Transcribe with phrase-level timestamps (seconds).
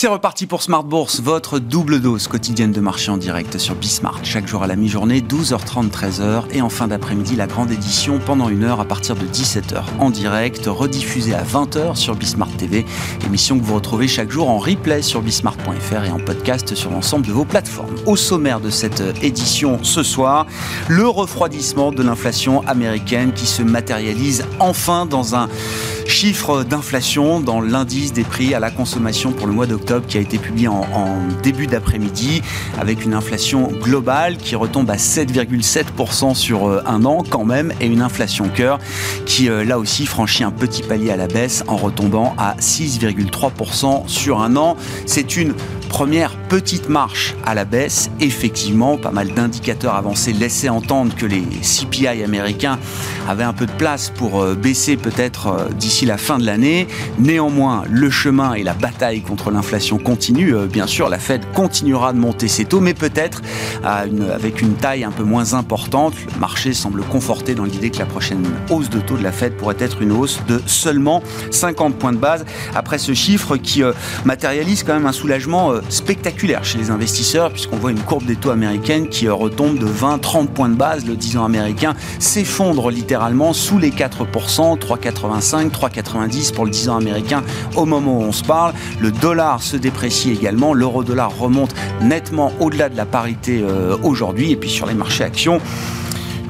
[0.00, 4.20] C'est reparti pour Smart Bourse, votre double dose quotidienne de marché en direct sur Bismart.
[4.22, 6.44] Chaque jour à la mi-journée, 12h30, 13h.
[6.52, 10.08] Et en fin d'après-midi, la grande édition pendant une heure à partir de 17h en
[10.08, 12.86] direct, rediffusée à 20h sur Bismart TV.
[13.26, 17.26] Émission que vous retrouvez chaque jour en replay sur bismart.fr et en podcast sur l'ensemble
[17.26, 17.94] de vos plateformes.
[18.06, 20.46] Au sommaire de cette édition ce soir,
[20.88, 25.50] le refroidissement de l'inflation américaine qui se matérialise enfin dans un
[26.10, 30.20] chiffre d'inflation dans l'indice des prix à la consommation pour le mois d'octobre qui a
[30.20, 30.84] été publié en,
[31.44, 32.42] début d'après-midi
[32.78, 37.86] avec une inflation globale qui retombe à 7,7% sur euh, un an quand même et
[37.86, 38.80] une inflation cœur
[39.24, 44.08] qui euh, là aussi franchit un petit palier à la baisse en retombant à 6,3%
[44.08, 44.76] sur un an.
[45.06, 45.54] C'est une
[45.90, 48.10] première petite marche à la baisse.
[48.20, 52.78] Effectivement, pas mal d'indicateurs avancés laissaient entendre que les CPI américains
[53.28, 56.86] avaient un peu de place pour euh, baisser peut-être d'ici la fin de l'année.
[57.18, 60.54] Néanmoins, le chemin et la bataille contre l'inflation continue.
[60.54, 63.42] Euh, bien sûr, la Fed continuera de monter ses taux, mais peut-être
[63.84, 66.14] avec une taille un peu moins importante.
[66.32, 69.56] Le marché semble conforté dans l'idée que la prochaine hausse de taux de la Fed
[69.56, 72.44] pourrait être une hausse de seulement 50 points de base.
[72.74, 73.92] Après ce chiffre qui euh,
[74.24, 78.36] matérialise quand même un soulagement euh, spectaculaire chez les investisseurs, puisqu'on voit une courbe des
[78.36, 81.06] taux américaines qui retombe de 20-30 points de base.
[81.06, 86.96] Le 10 ans américain s'effondre littéralement sous les 4%, 3,85, 3,90 pour le 10 ans
[86.96, 87.42] américain
[87.76, 88.74] au moment où on se parle.
[89.00, 90.74] Le dollar se déprécie également.
[90.74, 94.52] L'euro-dollar remonte nettement au-delà de la parité euh, aujourd'hui.
[94.52, 95.60] Et puis sur les marchés actions,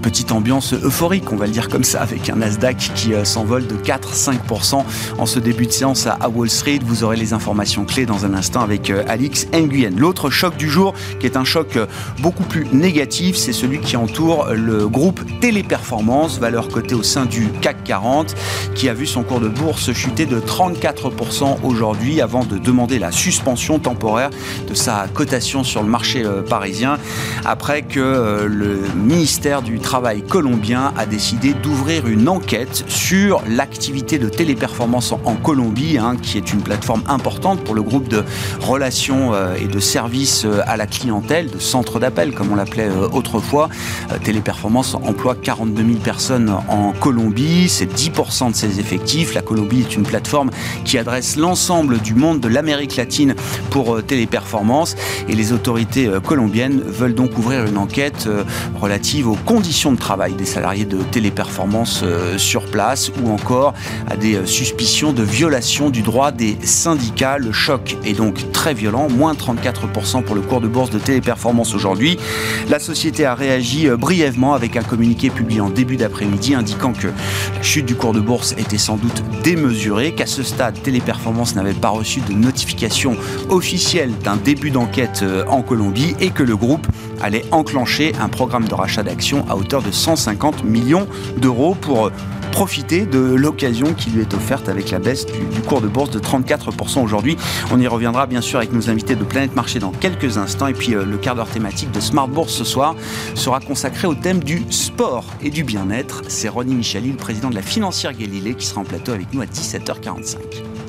[0.01, 3.67] petite ambiance euphorique, on va le dire comme ça, avec un Nasdaq qui euh, s'envole
[3.67, 4.83] de 4-5%
[5.19, 6.81] en ce début de séance à Wall Street.
[6.83, 9.93] Vous aurez les informations clés dans un instant avec euh, Alix Nguyen.
[9.97, 11.87] L'autre choc du jour, qui est un choc euh,
[12.21, 17.49] beaucoup plus négatif, c'est celui qui entoure le groupe Téléperformance, valeur cotée au sein du
[17.61, 18.35] CAC 40,
[18.75, 23.13] qui a vu son cours de bourse chuter de 34% aujourd'hui avant de demander la
[23.13, 24.31] suspension temporaire
[24.67, 26.99] de sa cotation sur le marché parisien
[27.45, 34.21] après que le ministère du Travail travail colombien a décidé d'ouvrir une enquête sur l'activité
[34.21, 38.23] de téléperformance en, Colombie, hein, qui est une plateforme importante pour le groupe de
[38.61, 42.89] relations euh, et de services euh, à la clientèle, de centre d'appel, comme on l'appelait
[42.89, 43.69] euh, autrefois.
[44.23, 49.35] téléperformance emploie 42 000 personnes en Colombie, c'est 10% de ses effectifs.
[49.35, 50.51] La Colombie est une plateforme
[50.85, 53.35] qui adresse l'ensemble du monde de l'Amérique latine
[53.71, 54.95] pour téléperformance
[55.29, 58.29] et les autorités colombiennes veulent donc ouvrir une enquête
[58.81, 63.73] relative aux conditions de travail des salariés de téléperformance euh, sur place ou encore
[64.11, 67.39] à des euh, suspicions de violation du droit des syndicats.
[67.39, 71.75] Le choc est donc très violent, moins 34% pour le cours de bourse de téléperformance
[71.75, 72.19] aujourd'hui.
[72.69, 77.07] La société a réagi euh, brièvement avec un communiqué publié en début d'après-midi indiquant que
[77.07, 81.73] la chute du cours de bourse était sans doute démesurée, qu'à ce stade, Téléperformance n'avait
[81.73, 83.17] pas reçu de notification
[83.49, 86.87] officielle d'un début d'enquête en Colombie et que le groupe
[87.23, 92.11] allait enclencher un programme de rachat d'actions à hauteur de 150 millions d'euros pour
[92.51, 96.19] profiter de l'occasion qui lui est offerte avec la baisse du, cours de bourse de
[96.19, 97.37] 34% aujourd'hui.
[97.73, 100.67] On y reviendra bien sûr avec nos invités de Planète Marché dans quelques instants.
[100.67, 102.97] Et puis euh, le quart d'heure thématique de Smart Bourse ce soir
[103.37, 106.23] sera consacré au thème du sport et du bien-être.
[106.27, 109.41] C'est Ronnie Michali, le président de la financière Galilée, qui sera en plateau avec nous
[109.41, 110.80] à 17h45.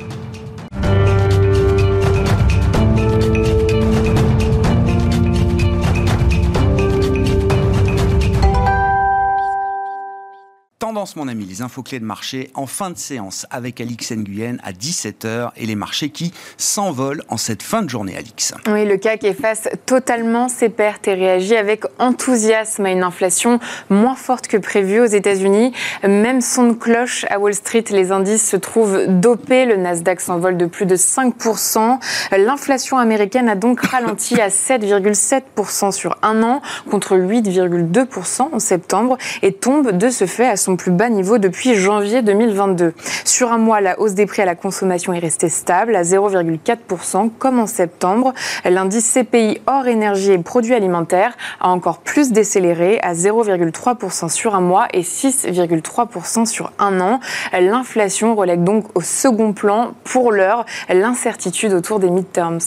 [11.16, 14.72] Mon ami, les infos clés de marché en fin de séance avec Alix Nguyen à
[14.72, 18.54] 17h et les marchés qui s'envolent en cette fin de journée, Alix.
[18.68, 23.60] Oui, le CAC efface totalement ses pertes et réagit avec enthousiasme à une inflation
[23.90, 25.74] moins forte que prévu aux États-Unis.
[26.04, 29.66] Même son de cloche à Wall Street, les indices se trouvent dopés.
[29.66, 31.98] Le Nasdaq s'envole de plus de 5%.
[32.38, 36.62] L'inflation américaine a donc ralenti à 7,7% sur un an
[36.92, 41.76] contre 8,2% en septembre et tombe de ce fait à son plus bas niveau depuis
[41.76, 42.94] janvier 2022.
[43.26, 47.32] Sur un mois, la hausse des prix à la consommation est restée stable à 0,4%
[47.40, 48.34] comme en septembre.
[48.66, 54.62] L'indice CPI hors énergie et produits alimentaires a encore plus décéléré à 0,3% sur un
[54.62, 57.20] mois et 6,3% sur un an.
[57.60, 62.60] L'inflation relègue donc au second plan pour l'heure l'incertitude autour des midterms.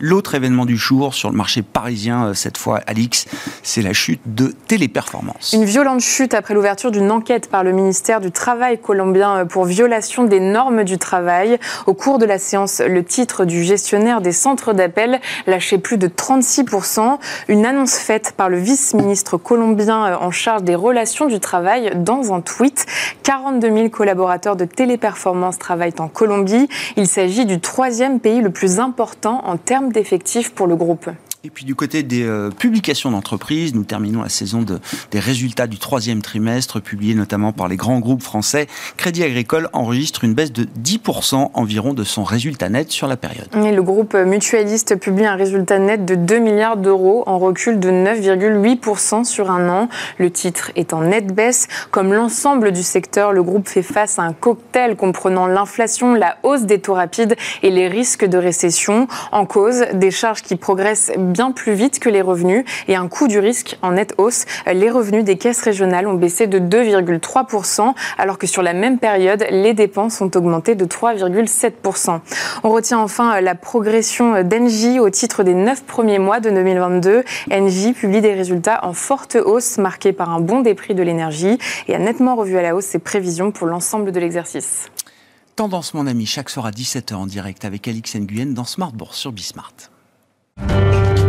[0.00, 3.26] L'autre événement du jour sur le marché parisien, euh, cette fois, Alix,
[3.64, 5.52] c'est la chute de Téléperformance.
[5.52, 10.24] Une violente chute après l'ouverture d'une enquête par le ministère du Travail colombien pour violation
[10.24, 11.58] des normes du travail.
[11.86, 16.06] Au cours de la séance, le titre du gestionnaire des centres d'appel lâchait plus de
[16.06, 17.18] 36%.
[17.48, 22.40] Une annonce faite par le vice-ministre colombien en charge des relations du travail dans un
[22.40, 22.86] tweet.
[23.24, 26.68] 42 000 collaborateurs de Téléperformance travaillent en Colombie.
[26.96, 31.08] Il s'agit du troisième pays le plus important en termes d'effectifs pour le groupe.
[31.44, 34.80] Et puis du côté des euh, publications d'entreprises, nous terminons la saison de,
[35.12, 38.66] des résultats du troisième trimestre, publiés notamment par les grands groupes français.
[38.96, 43.46] Crédit Agricole enregistre une baisse de 10% environ de son résultat net sur la période.
[43.54, 47.88] Et le groupe mutualiste publie un résultat net de 2 milliards d'euros en recul de
[47.88, 49.88] 9,8% sur un an.
[50.18, 51.68] Le titre est en nette baisse.
[51.92, 56.62] Comme l'ensemble du secteur, le groupe fait face à un cocktail comprenant l'inflation, la hausse
[56.62, 59.06] des taux rapides et les risques de récession.
[59.30, 63.28] En cause, des charges qui progressent bien plus vite que les revenus et un coût
[63.28, 64.44] du risque en nette hausse.
[64.66, 69.44] Les revenus des caisses régionales ont baissé de 2,3%, alors que sur la même période,
[69.50, 72.20] les dépenses ont augmenté de 3,7%.
[72.64, 77.24] On retient enfin la progression d'Engie au titre des neuf premiers mois de 2022.
[77.50, 81.58] Engie publie des résultats en forte hausse, marqués par un bond des prix de l'énergie
[81.86, 84.86] et a nettement revu à la hausse ses prévisions pour l'ensemble de l'exercice.
[85.56, 89.18] Tendance, mon ami, chaque soir à 17h en direct avec Alix Nguyen dans Smart Bourse
[89.18, 89.74] sur Bismart.
[90.58, 91.27] Thank you.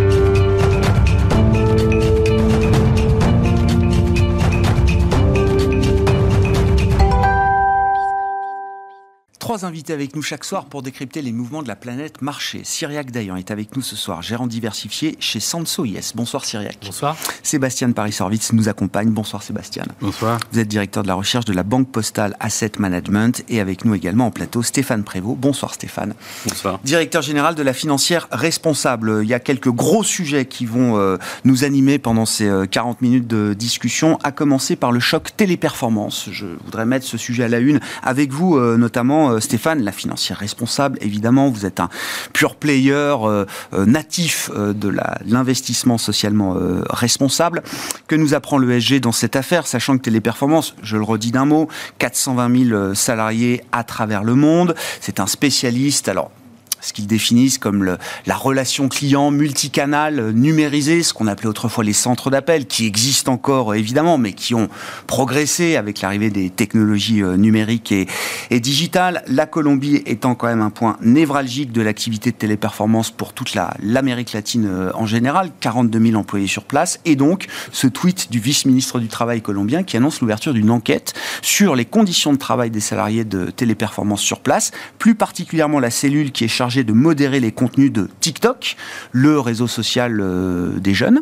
[9.49, 12.61] Trois invités avec nous chaque soir pour décrypter les mouvements de la planète marché.
[12.63, 16.11] Cyriac Dayan est avec nous ce soir, gérant diversifié chez Sanso IS.
[16.13, 16.77] Bonsoir Cyriac.
[16.85, 17.17] Bonsoir.
[17.41, 19.09] Sébastien Paris-Sorvitz nous accompagne.
[19.09, 19.85] Bonsoir Sébastien.
[20.01, 20.37] Bonsoir.
[20.51, 23.95] Vous êtes directeur de la recherche de la Banque Postale Asset Management et avec nous
[23.95, 25.39] également en plateau Stéphane Prévost.
[25.39, 26.13] Bonsoir Stéphane.
[26.47, 26.79] Bonsoir.
[26.83, 29.21] Directeur général de la financière responsable.
[29.23, 33.03] Il y a quelques gros sujets qui vont euh, nous animer pendant ces 40 euh,
[33.03, 36.29] minutes de discussion, à commencer par le choc téléperformance.
[36.31, 40.37] Je voudrais mettre ce sujet à la une avec vous, euh, notamment Stéphane, la financière
[40.37, 41.89] responsable, évidemment, vous êtes un
[42.33, 44.93] pur player euh, euh, natif euh, de
[45.25, 46.57] l'investissement socialement
[46.89, 47.63] responsable.
[48.07, 51.67] Que nous apprend l'ESG dans cette affaire, sachant que Téléperformance, je le redis d'un mot,
[51.99, 54.75] 420 000 salariés à travers le monde.
[55.01, 56.07] C'est un spécialiste.
[56.07, 56.31] Alors,
[56.81, 61.93] ce qu'ils définissent comme la relation client multicanal euh, numérisée, ce qu'on appelait autrefois les
[61.93, 64.69] centres d'appel, qui existent encore euh, évidemment, mais qui ont
[65.07, 68.07] progressé avec l'arrivée des technologies euh, numériques et,
[68.49, 69.23] et, digitales.
[69.27, 74.33] La Colombie étant quand même un point névralgique de l'activité de téléperformance pour toute l'Amérique
[74.33, 79.07] latine en général, 42 000 employés sur place, et donc ce tweet du vice-ministre du
[79.07, 83.45] Travail colombien qui annonce l'ouverture d'une enquête sur les conditions de travail des salariés de
[83.49, 88.07] téléperformance sur place, plus particulièrement la cellule qui est chargée de modérer les contenus de
[88.19, 88.75] TikTok,
[89.11, 91.21] le réseau social euh, des jeunes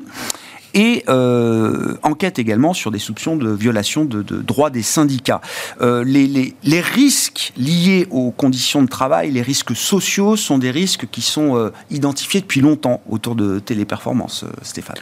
[0.74, 5.42] et euh, enquête également sur des soupçons de violation de, droits des syndicats.
[5.82, 11.22] Euh, les, risques liés aux conditions de travail, les risques sociaux, sont des risques qui
[11.22, 14.98] sont identifiés depuis longtemps autour de téléperformance, Stéphane.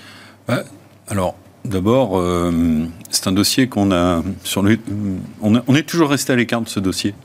[1.08, 2.24] alors, d'abord,
[3.10, 4.80] c'est un dossier qu'on a sur le,
[5.42, 7.16] on est toujours resté à l'écart de ce dossier.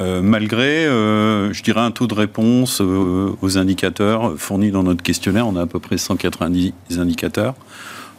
[0.00, 5.02] Euh, malgré, euh, je dirais, un taux de réponse euh, aux indicateurs fournis dans notre
[5.02, 5.46] questionnaire.
[5.46, 7.54] On a à peu près 190 indicateurs.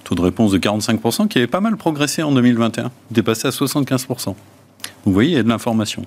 [0.04, 4.36] Taux de réponse de 45%, qui avait pas mal progressé en 2021, dépassé à 75%.
[5.06, 6.06] Vous voyez, il y a de l'information.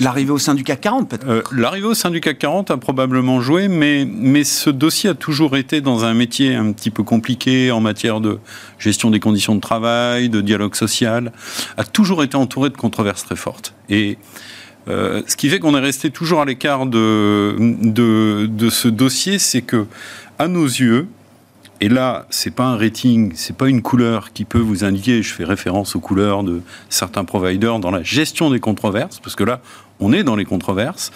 [0.00, 3.40] L'arrivée au sein du CAC 40, peut-être L'arrivée au sein du CAC 40 a probablement
[3.40, 7.70] joué, mais, mais ce dossier a toujours été dans un métier un petit peu compliqué
[7.70, 8.38] en matière de
[8.78, 11.32] gestion des conditions de travail, de dialogue social,
[11.76, 13.74] a toujours été entouré de controverses très fortes.
[13.88, 14.18] Et
[14.88, 17.56] euh, ce qui fait qu'on est resté toujours à l'écart de,
[18.70, 19.86] ce dossier, c'est que,
[20.38, 21.06] à nos yeux,
[21.80, 25.22] et là, c'est pas un rating, c'est pas une couleur qui peut vous indiquer.
[25.22, 29.44] Je fais référence aux couleurs de certains providers dans la gestion des controverses, parce que
[29.44, 29.60] là,
[29.98, 31.10] on est dans les controverses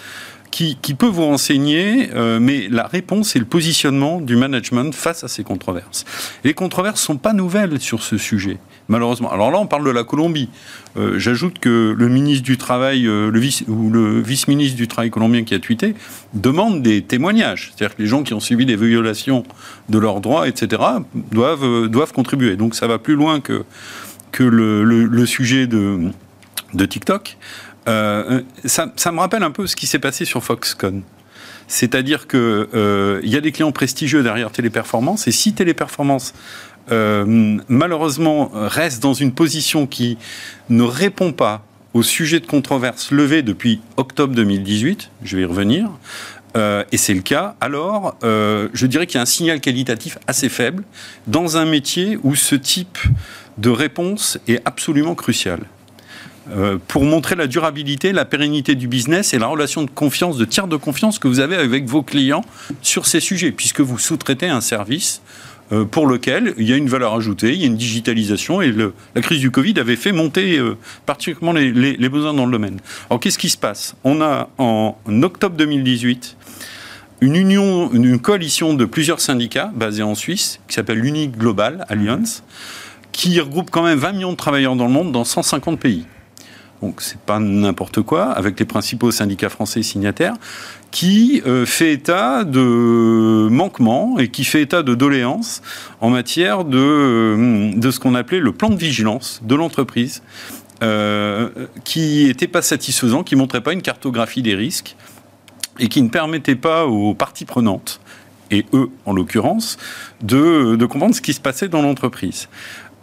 [0.51, 5.27] qui, peut vous renseigner, euh, mais la réponse est le positionnement du management face à
[5.27, 6.03] ces controverses.
[6.43, 9.31] les controverses ne sont pas nouvelles sur ce sujet, malheureusement.
[9.31, 10.49] Alors là, on parle de la Colombie.
[10.97, 15.09] Euh, j'ajoute que le ministre du Travail, euh, le vice, ou le vice-ministre du Travail
[15.09, 15.95] colombien qui a tweeté,
[16.33, 17.71] demande des témoignages.
[17.75, 19.43] C'est-à-dire que les gens qui ont subi des violations
[19.89, 20.81] de leurs droits, etc.,
[21.31, 22.55] doivent, doivent contribuer.
[22.55, 23.63] Donc ça va plus loin que,
[24.31, 26.11] que le, sujet de,
[26.73, 27.37] TikTok.
[27.87, 31.01] Euh, ça, me rappelle un peu ce qui s'est passé sur Foxconn.
[31.67, 36.33] C'est-à-dire qu'il euh, y a des clients prestigieux derrière Téléperformance, et si Téléperformance
[36.91, 40.17] euh, malheureusement reste dans une position qui
[40.69, 41.63] ne répond pas
[41.93, 45.89] au sujet de controverse levé depuis octobre 2018, je vais y revenir,
[46.55, 50.17] euh, et c'est le cas, alors euh, je dirais qu'il y a un signal qualitatif
[50.27, 50.83] assez faible
[51.25, 52.97] dans un métier où ce type
[53.57, 55.59] de réponse est absolument crucial.
[56.87, 60.67] Pour montrer la durabilité, la pérennité du business et la relation de confiance, de tiers
[60.67, 62.45] de confiance que vous avez avec vos clients
[62.81, 65.21] sur ces sujets, puisque vous sous-traitez un service
[65.91, 69.21] pour lequel il y a une valeur ajoutée, il y a une digitalisation, et la
[69.21, 72.79] crise du Covid avait fait monter euh, particulièrement les, besoins dans le domaine.
[73.09, 73.95] Alors qu'est-ce qui se passe?
[74.03, 76.37] On a en octobre 2018
[77.21, 82.43] une union, une coalition de plusieurs syndicats basés en Suisse, qui s'appelle l'Unique Global Alliance,
[83.11, 86.05] qui regroupe quand même 20 millions de travailleurs dans le monde dans 150 pays.
[86.81, 90.35] Donc c'est pas n'importe quoi, avec les principaux syndicats français signataires,
[90.91, 95.61] qui euh, fait état de manquements et qui fait état de doléances
[96.01, 100.23] en matière de, euh, de ce qu'on appelait le plan de vigilance de l'entreprise,
[100.83, 101.49] euh,
[101.83, 104.95] qui n'était pas satisfaisant, qui montrait pas une cartographie des risques
[105.79, 107.99] et qui ne permettait pas aux parties prenantes,
[108.49, 109.77] et eux en l'occurrence,
[110.21, 112.47] de comprendre ce qui se passait dans l'entreprise.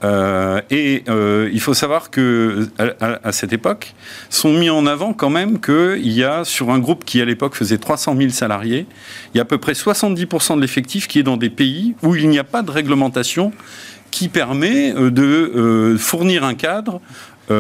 [0.05, 2.69] Euh, et euh, il faut savoir que
[3.01, 3.95] à, cette époque,
[4.29, 7.55] sont mis en avant quand même qu'il y a sur un groupe qui à l'époque
[7.55, 8.87] faisait 300 000 salariés,
[9.33, 12.15] il y a à peu près 70% de l'effectif qui est dans des pays où
[12.15, 13.53] il n'y a pas de réglementation
[14.11, 17.01] qui permet euh, de fournir un cadre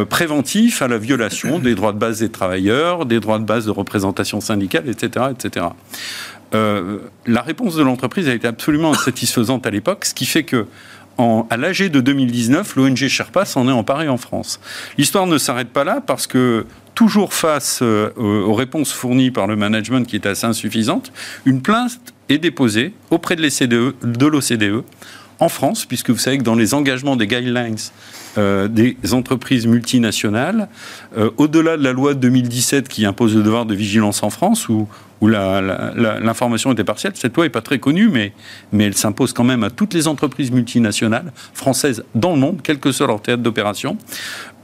[0.09, 3.71] préventif à la violation des droits de base des travailleurs, des droits de base de
[3.71, 5.67] représentation syndicale, etc., etc.
[6.53, 10.67] La réponse de l'entreprise a été absolument insatisfaisante à l'époque, ce qui fait que
[11.19, 14.61] à l'AG de 2019, l'ONG Sherpa s'en est emparé en France.
[14.99, 19.57] L'histoire ne s'arrête pas là parce que toujours face euh, aux réponses fournies par le
[19.57, 21.13] management qui est assez insuffisante,
[21.45, 24.85] une plainte est déposée auprès de l'OCDE
[25.41, 27.77] en France, puisque vous savez que dans les engagements des guidelines
[28.39, 30.69] euh, des entreprises multinationales,
[31.17, 34.69] euh, au-delà de la loi de 2017 qui impose le devoir de vigilance en France,
[34.69, 34.89] où,
[35.25, 38.33] où l'information était partielle, cette loi n'est pas très connue, mais,
[38.73, 42.79] mais elle s'impose quand même à toutes les entreprises multinationales françaises dans le monde, quel
[42.79, 43.97] que soit leur théâtre d'opération.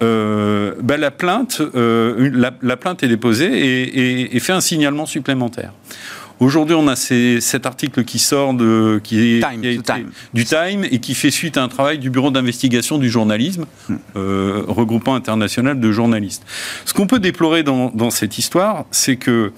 [0.02, 4.60] Euh, ben la, plainte, euh, la, la, plainte est déposée et, et, et fait un
[4.60, 5.72] signalement supplémentaire.
[6.40, 10.10] Aujourd'hui, on a ces, cet article qui sort de, qui est, time, qui été, time.
[10.32, 13.96] du Time et qui fait suite à un travail du Bureau d'investigation du journalisme, hmm.
[14.16, 16.42] euh, regroupant international de journalistes.
[16.86, 19.52] Ce qu'on peut déplorer dans, dans cette histoire, c'est que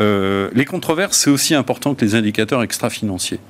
[0.00, 3.40] euh, les controverses, c'est aussi important que les indicateurs extra-financiers.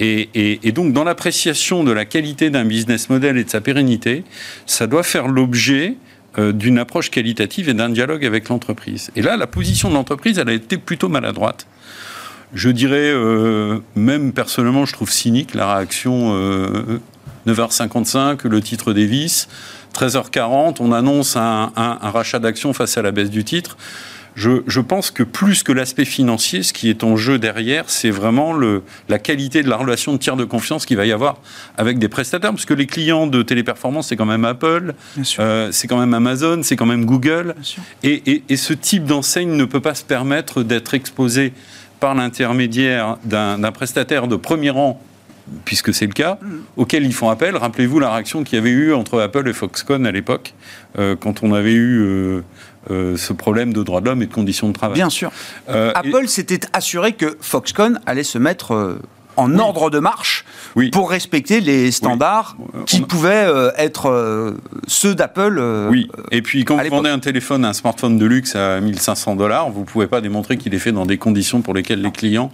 [0.00, 4.24] Et, donc, dans l'appréciation de la qualité d'un business model et de sa pérennité,
[4.64, 5.96] ça doit faire l'objet
[6.38, 9.10] euh, d'une approche qualitative et d'un dialogue avec l'entreprise.
[9.16, 11.66] Et là, la position de l'entreprise, elle a été plutôt maladroite
[12.54, 16.98] je dirais, euh, même personnellement, je trouve cynique la réaction euh,
[17.46, 19.48] 9h55, le titre Davis,
[19.94, 23.76] 13h40, on annonce un, un rachat d'actions face à la baisse du titre.
[24.38, 28.10] Je, je, pense que plus que l'aspect financier, ce qui est en jeu derrière, c'est
[28.10, 31.38] vraiment le, la qualité de la relation de tiers de confiance qu'il va y avoir
[31.76, 34.94] avec des prestataires, parce que les clients de téléperformance, c'est quand même Apple,
[35.40, 37.56] euh, c'est quand même Amazon, c'est quand même Google,
[38.04, 41.52] et, et, et, ce type d'enseigne ne peut pas se permettre d'être exposé
[41.98, 45.02] par l'intermédiaire d'un prestataire de premier rang
[45.64, 46.46] puisque c'est le cas, mm.
[46.76, 47.56] auquel ils font appel.
[47.56, 50.54] Rappelez-vous la réaction qu'il y avait eu entre Apple et Foxconn à l'époque,
[50.98, 52.40] euh, quand on avait eu euh,
[52.90, 54.94] euh, ce problème de droits de l'homme et de conditions de travail.
[54.94, 55.30] Bien sûr.
[55.68, 56.28] Euh, Apple et...
[56.28, 59.00] s'était assuré que Foxconn allait se mettre euh,
[59.38, 59.60] en oui.
[59.60, 60.90] ordre de marche oui.
[60.90, 62.84] pour respecter les standards oui.
[62.86, 65.58] qui pouvaient euh, être euh, ceux d'Apple.
[65.58, 69.36] Euh, oui, et puis quand vous vendez un téléphone, un smartphone de luxe à 1500
[69.36, 72.10] dollars, vous ne pouvez pas démontrer qu'il est fait dans des conditions pour lesquelles les
[72.10, 72.50] clients,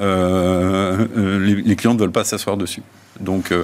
[0.00, 2.82] les, les, clients ne veulent pas s'asseoir dessus.
[3.20, 3.54] Donc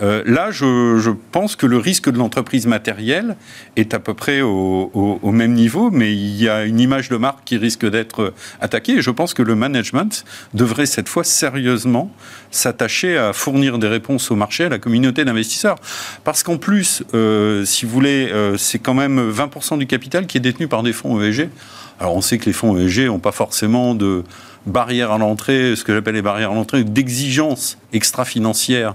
[0.00, 3.36] euh, là, je, je, pense que le risque de l'entreprise matérielle
[3.76, 7.08] est à peu près au, au, au, même niveau, mais il y a une image
[7.08, 8.98] de marque qui risque d'être attaquée.
[8.98, 10.24] Et je pense que le management
[10.54, 12.12] devrait cette fois sérieusement
[12.50, 15.76] s'attacher à fournir des réponses au marché, à la communauté d'investisseurs.
[16.24, 20.38] Parce qu'en plus, euh, si vous voulez, euh, c'est quand même 20% du capital qui
[20.38, 21.48] est détenu par des fonds ESG.
[22.00, 24.22] Alors on sait que les fonds ESG n'ont pas forcément de
[24.66, 28.94] barrières à l'entrée, ce que j'appelle les barrières à l'entrée, d'exigences extra-financières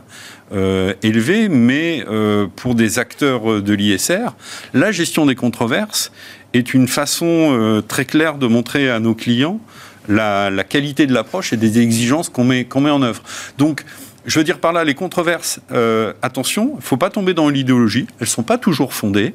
[0.52, 4.36] euh, élevées, mais euh, pour des acteurs de l'ISR,
[4.74, 6.12] la gestion des controverses
[6.54, 9.60] est une façon euh, très claire de montrer à nos clients
[10.08, 13.24] la, qualité de l'approche et des exigences qu'on met, qu'on met en œuvre.
[13.58, 13.84] Donc,
[14.26, 17.50] je veux dire par là, les controverses, euh, attention, il ne faut pas tomber dans
[17.50, 19.34] l'idéologie, elles ne sont pas toujours fondées.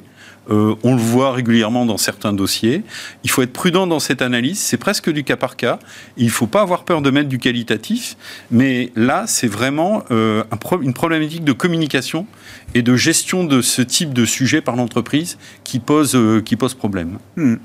[0.51, 2.83] Euh, on le voit régulièrement dans certains dossiers.
[3.25, 4.59] Il faut être prudent dans cette analyse.
[4.59, 5.79] C'est presque du cas par cas.
[6.17, 8.17] Il ne faut pas avoir peur de mettre du qualitatif.
[8.51, 10.45] Mais là, c'est vraiment euh,
[10.81, 12.27] une problématique de communication
[12.75, 16.43] et de gestion de ce type de sujet par l'entreprise qui pose, euh,
[16.79, 17.19] problème.
[17.37, 17.57] Hmm.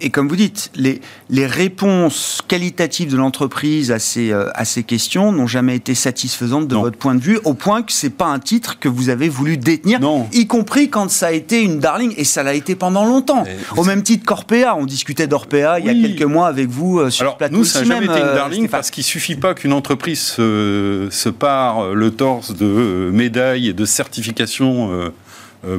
[0.00, 4.84] Et comme vous dites, les, les réponses qualitatives de l'entreprise à ces, euh, à ces
[4.84, 8.26] questions n'ont jamais été satisfaisantes de votre point de vue, au point que c'est pas
[8.26, 10.28] un titre que vous avez voulu détenir, non.
[10.32, 13.44] y compris quand ça a été une darling, et ça l'a été pendant longtemps.
[13.76, 17.10] au même titre qu'Orpea, on discutait d'Orpea il y a quelques mois avec vous euh,
[17.10, 17.56] sur Alors, le plateau.
[17.56, 21.08] Nous, ça n'a jamais été une euh, darling parce qu'il suffit pas qu'une entreprise se,
[21.10, 24.90] se pare le torse de médailles et de certifications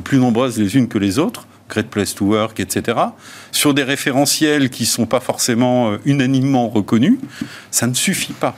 [0.03, 2.97] plus nombreuses les unes que les autres Great Place to Work, etc.,
[3.51, 7.19] sur des référentiels qui ne sont pas forcément euh, unanimement reconnus,
[7.71, 8.55] ça ne suffit pas.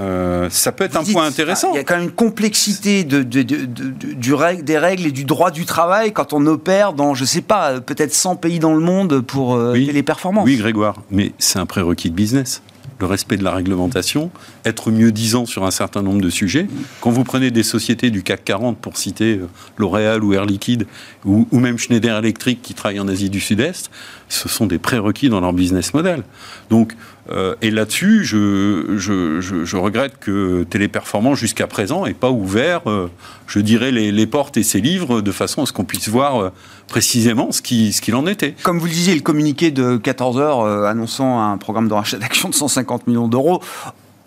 [0.00, 1.72] Euh, ça peut être un point intéressant.
[1.72, 5.50] Il y a quand même une complexité de, du règle, des règles et du droit
[5.50, 8.80] du travail quand on opère dans, je ne sais pas, peut-être 100 pays dans le
[8.80, 10.46] monde pour euh, les performances.
[10.46, 12.62] Oui, Grégoire, mais c'est un prérequis de business
[13.02, 14.30] le respect de la réglementation,
[14.64, 16.68] être mieux disant sur un certain nombre de sujets.
[17.00, 20.86] Quand vous prenez des sociétés du CAC 40, pour citer euh, L'Oréal ou Air Liquide,
[21.24, 23.90] ou, même Schneider Electric qui travaille en Asie du Sud-Est,
[24.28, 26.22] ce sont des prérequis dans leur business model.
[26.70, 26.94] Donc,
[27.30, 33.08] euh, et là-dessus, je, regrette que Téléperformance, jusqu'à présent, n'ait pas ouvert, euh,
[33.46, 36.52] je dirais, les, portes et ses livres de façon à ce qu'on puisse voir
[36.88, 38.54] précisément ce qu'il ce en était.
[38.62, 42.48] Comme vous le disiez, le communiqué de 14 heures annonçant un programme de rachat d'actions
[42.48, 43.62] de 150 millions d'euros,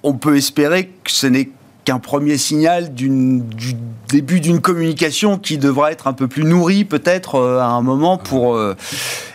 [0.04, 1.50] on peut espérer que ce n'est
[1.86, 3.42] qu'un premier signal du
[4.08, 8.18] début d'une communication qui devra être un peu plus nourrie peut-être euh, à un moment
[8.18, 8.75] pour euh,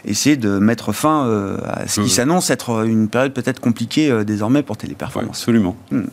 [0.04, 4.62] essayer de mettre fin euh, à ce qui s'annonce être une période peut-être compliquée désormais
[4.62, 5.38] pour Téléperformance.
[5.38, 5.76] absolument.
[5.90, 6.04] Hmm.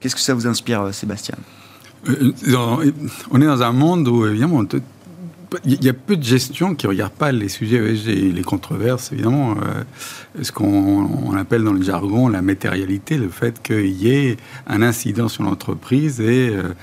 [0.00, 1.34] Qu'est-ce que ça vous inspire, Sébastien?
[2.06, 4.64] On est dans un monde où, évidemment,
[5.64, 9.12] il y a peu de gestion qui ne regardent pas les sujets et les controverses,
[9.12, 9.52] évidemment.
[9.52, 9.82] Euh,
[10.42, 14.36] ce qu'on appelle dans le jargon la matérialité, le fait qu'il y ait
[14.66, 16.74] un incident sur l'entreprise et euh,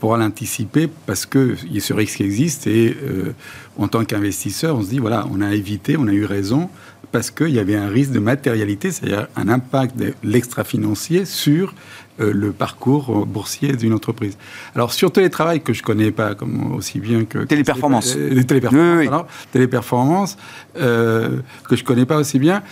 [0.00, 3.34] pour l'anticiper parce que ce risque existe et euh,
[3.78, 6.70] en tant qu'investisseur, on se dit voilà, on a évité, on a eu raison
[7.16, 11.72] parce qu'il y avait un risque de matérialité, c'est-à-dire un impact de l'extra-financier sur
[12.20, 14.36] euh, le parcours boursier d'une entreprise.
[14.74, 20.36] Alors sur télétravail que je connais pas comme aussi bien que téléperformance, euh, téléperformance, téléperformance
[20.76, 22.62] euh, que je connais pas aussi bien.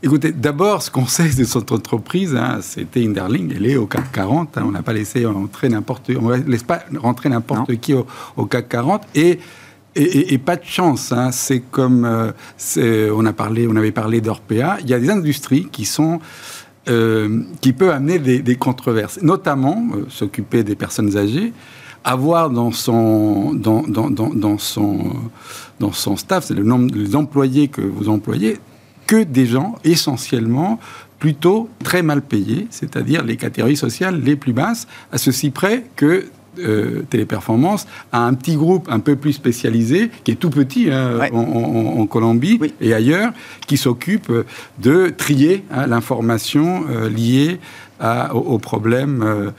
[0.00, 3.86] Écoutez, d'abord, ce qu'on sait de cette entreprise, hein, c'était une darling, elle est au
[3.86, 4.58] CAC 40.
[4.58, 8.68] Hein, on n'a pas laissé entrer n'importe, on laisse pas rentrer n'importe qui au, CAC
[8.68, 9.40] 40 et
[9.94, 11.12] et, pas de chance.
[11.12, 14.78] Hein, c'est comme euh, on a parlé, on avait parlé d'Orpea.
[14.80, 16.20] Il y a des industries qui sont
[16.88, 21.52] euh, qui peuvent amener des, controverses, notamment euh, s'occuper des personnes âgées,
[22.02, 25.12] avoir dans son dans, dans, dans son
[25.80, 28.58] dans son staff, c'est le nombre des employés que vous employez,
[29.06, 30.78] que des gens essentiellement
[31.18, 36.26] plutôt très mal payés, c'est-à-dire les catégories sociales les plus basses, à ceci près que
[36.58, 41.18] euh, téléperformance a un petit groupe un peu plus spécialisé, qui est tout petit hein,
[41.32, 43.32] en, Colombie et ailleurs,
[43.66, 44.32] qui s'occupe
[44.78, 47.60] de trier hein, l'information euh, liée
[48.32, 49.50] aux, problèmes, euh,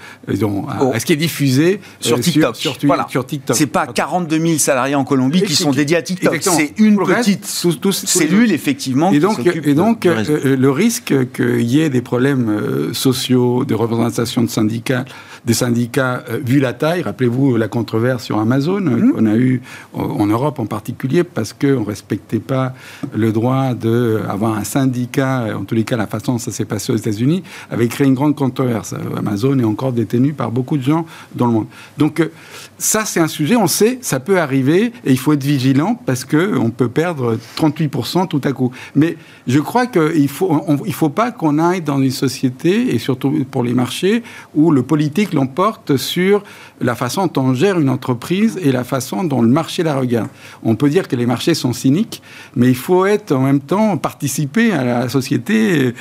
[0.94, 2.56] à, ce qui est difficile sur TikTok.
[2.56, 2.78] Sur,
[3.26, 3.56] TikTok.
[3.56, 6.38] C'est pas 42 000 salariés en Colombie qui sont dédiés à TikTok.
[6.42, 9.12] C'est une petite cellule, effectivement.
[9.12, 14.50] Et donc, et donc le risque qu'il y ait des problèmes sociaux, de représentation de
[14.50, 15.06] syndicats
[15.46, 17.02] des syndicats, euh, vu la taille.
[17.02, 19.12] Rappelez-vous la controverse sur Amazon mmh.
[19.12, 19.62] qu'on a eu
[19.94, 22.74] en Europe en particulier parce qu'on ne respectait pas
[23.16, 26.92] le droit d'avoir un syndicat, en tous les cas la façon dont ça s'est passé
[26.92, 28.96] aux États-Unis, avait créé une grande controverse.
[29.16, 31.68] Amazon est encore détenu par beaucoup de gens dans le monde.
[31.98, 32.32] Donc euh,
[32.78, 36.26] ça c'est un sujet, on sait, ça peut arriver et il faut être vigilant parce
[36.26, 38.72] qu'on peut perdre 38% tout à coup.
[38.96, 43.00] Mais je crois qu'il ne faut, il faut pas qu'on aille dans une société, et
[43.00, 44.24] surtout pour les marchés,
[44.56, 46.44] où le politique l'emporte sur
[46.82, 50.30] la façon dont on gère une entreprise et la façon dont le marché la regarde.
[50.64, 52.22] On peut dire que les marchés sont cyniques,
[52.56, 55.94] mais il faut être en même temps participer à la société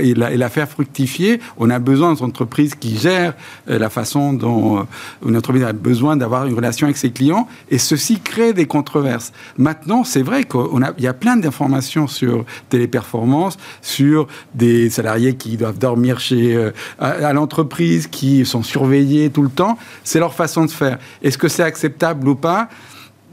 [0.00, 1.40] et la, faire fructifier.
[1.58, 3.34] On a besoin d'entreprises qui gèrent
[3.68, 4.82] euh, la façon dont euh,
[5.26, 9.32] une entreprise a besoin d'avoir une relation avec ses clients, et ceci crée des controverses.
[9.58, 10.60] Maintenant, c'est vrai qu'il
[10.98, 17.32] y a plein d'informations sur téléperformance, sur des salariés qui doivent dormir chez euh, à,
[17.32, 19.78] l'entreprise, qui sont surveillés tout le temps.
[20.02, 20.98] C'est leur façon de faire.
[21.22, 22.68] Est-ce que c'est acceptable ou pas?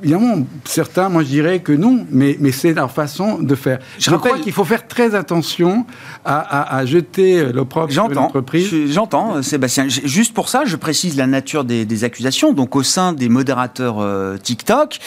[0.04, 3.80] Évidemment, certains, moi je dirais que non, mais, mais c'est leur façon de faire.
[4.00, 5.86] Je, crois qu'il faut faire très attention
[6.26, 8.70] à, jeter l'opprobre sur l'entreprise.
[8.92, 9.88] J'entends, euh, Sébastien.
[9.88, 12.54] Juste pour ça, je précise la nature des, accusations.
[12.54, 15.00] Donc au sein des modérateurs euh, TikTok,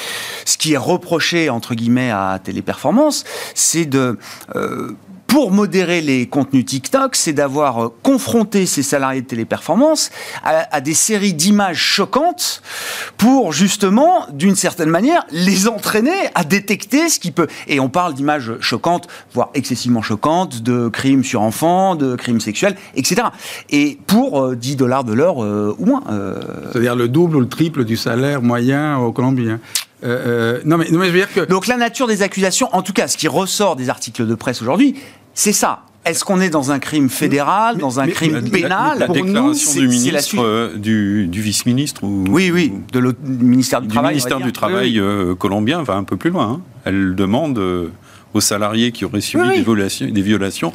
[0.45, 4.19] ce qui est reproché, entre guillemets, à Téléperformance, c'est de...
[4.55, 4.93] Euh,
[5.35, 10.13] pour modérer les contenus TikTok, c'est d'avoir confronté ces salariés de téléperformance
[10.45, 12.63] à, à des séries d'images choquantes
[13.17, 17.49] pour justement, d'une certaine manière, les entraîner à détecter ce qui peut.
[17.67, 22.77] Et on parle d'images choquantes, voire excessivement choquantes, de crimes sur enfants, de crimes sexuels,
[22.95, 23.23] etc.
[23.71, 26.05] Et pour 10 dollars de l'heure ou moins.
[26.71, 29.59] C'est-à-dire le double ou le triple du salaire moyen au Colombien.
[30.05, 31.41] Euh, non, mais, non, mais je veux dire que.
[31.41, 34.61] Donc la nature des accusations, en tout cas, ce qui ressort des articles de presse
[34.61, 34.97] aujourd'hui,
[35.35, 35.83] c'est ça.
[36.05, 40.39] Est-ce qu'on est dans un crime fédéral, dans un crime pénal La, déclaration du ministre,
[40.39, 45.35] euh, du, vice-ministre ou oui, oui, de du ministère du, Travail, ministère du Travail euh,
[45.35, 46.47] colombien va un peu plus loin.
[46.47, 46.61] Hein.
[46.85, 47.59] Elle demande
[48.35, 50.73] aux salariés qui auraient subi des, violations, des violations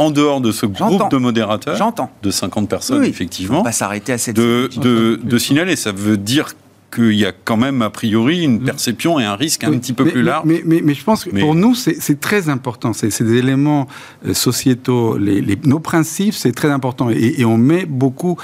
[0.00, 1.76] en dehors de ce groupe de modérateurs,
[2.22, 5.76] de 50 personnes, effectivement, on va s'arrêter à cette de, de, de, signaler.
[5.76, 6.54] Ça veut dire
[6.90, 8.64] qu'il y a quand même, a priori, une mm.
[8.64, 10.44] perception et un risque un petit peu plus large.
[10.44, 12.92] Mais, mais, mais, je pense que pour nous, c'est très important.
[12.92, 13.86] C'est des éléments
[14.26, 15.16] euh, sociétaux.
[15.16, 17.10] Les, nos principes, c'est très important.
[17.10, 18.36] Et, on met beaucoup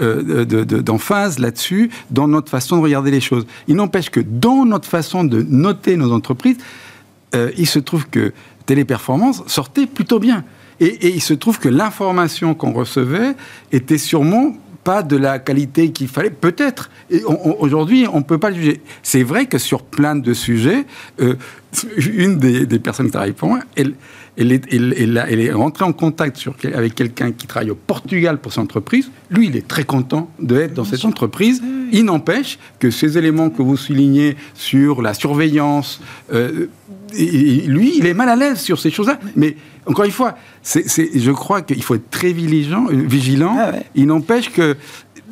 [0.00, 3.46] euh, d'emphase là-dessus dans notre façon de regarder les choses.
[3.68, 6.56] Il n'empêche que dans notre façon de noter nos entreprises,
[7.34, 8.32] euh, il se trouve que
[8.66, 10.44] Téléperformance sortait plutôt bien.
[10.80, 13.34] Et, et il se trouve que l'information qu'on recevait
[13.72, 16.90] était sûrement pas de la qualité qu'il fallait, peut-être.
[17.58, 18.80] Aujourd'hui, on ne peut pas le juger.
[19.02, 20.84] C'est vrai que sur plein de sujets,
[21.20, 21.34] euh,
[21.96, 23.94] une des, personnes qui travaille pour moi, elle,
[24.36, 28.52] elle, est, elle, est rentrée en contact sur, avec quelqu'un qui travaille au Portugal pour
[28.52, 29.10] son entreprise.
[29.30, 31.62] Lui, il est très content d'être dans cette entreprise.
[31.92, 36.00] Il n'empêche que ces éléments que vous soulignez sur la surveillance,
[36.32, 36.66] euh,
[37.12, 39.18] lui, il est mal à l'aise sur ces choses-là.
[39.36, 42.86] Mais encore une fois, je crois qu'il faut être très vigilant.
[42.90, 43.56] Euh, vigilant.
[43.58, 44.76] Ah il n'empêche que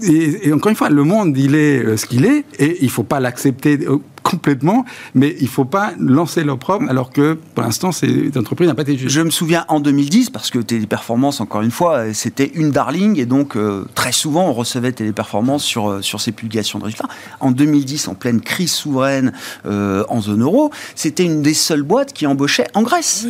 [0.03, 2.91] et, encore une fois, le monde, il est euh, ce qu'il est, et il ne
[2.91, 3.79] faut pas l'accepter
[4.23, 8.75] complètement, mais il ne faut pas lancer l'opprobre alors que pour l'instant, cette entreprise n'a
[8.75, 12.71] pas été Je me souviens en 2010, parce que Téléperformance, encore une fois, c'était une
[12.71, 16.85] darling, et donc euh, très souvent on recevait Téléperformance sur, euh, sur ces publications de
[16.85, 17.09] résultats.
[17.41, 19.33] En 2010, en pleine crise souveraine
[19.67, 23.27] euh, en zone euro, c'était une des seules boîtes qui embauchait en Grèce.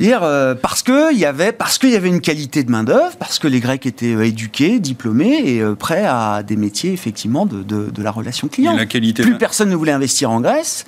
[0.00, 0.20] Dire,
[0.60, 3.86] parce qu'il y, avait, parce y avait une qualité de main-d'œuvre, parce que les Grecs
[3.86, 8.74] étaient éduqués, diplômés et prêts à des métiers effectivement de, de, de la relation client.
[8.74, 10.84] La qualité Plus personne ne voulait investir en Grèce,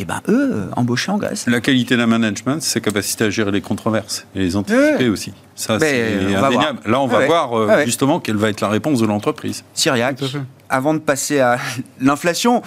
[0.00, 1.46] et eh ben eux, euh, embaucher en Grèce.
[1.48, 5.32] La qualité d'un management, c'est sa capacité à gérer les controverses et les anticiper aussi.
[5.56, 6.78] Ça, c'est indéniable.
[6.86, 9.64] Là, on va voir euh, justement quelle va être la réponse de l'entreprise.
[9.74, 10.22] Syriac,
[10.68, 11.58] avant de passer à
[12.00, 12.62] l'inflation,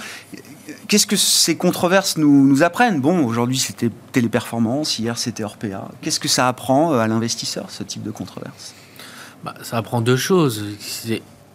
[0.89, 2.99] qu'est-ce que ces controverses nous, nous apprennent?
[2.99, 5.87] Bon, aujourd'hui c'était Téléperformance, hier c'était Orpea.
[6.01, 8.73] Qu'est-ce que ça apprend euh, à l'investisseur, ce type de controverse?
[9.45, 10.65] Bah, Ça apprend deux choses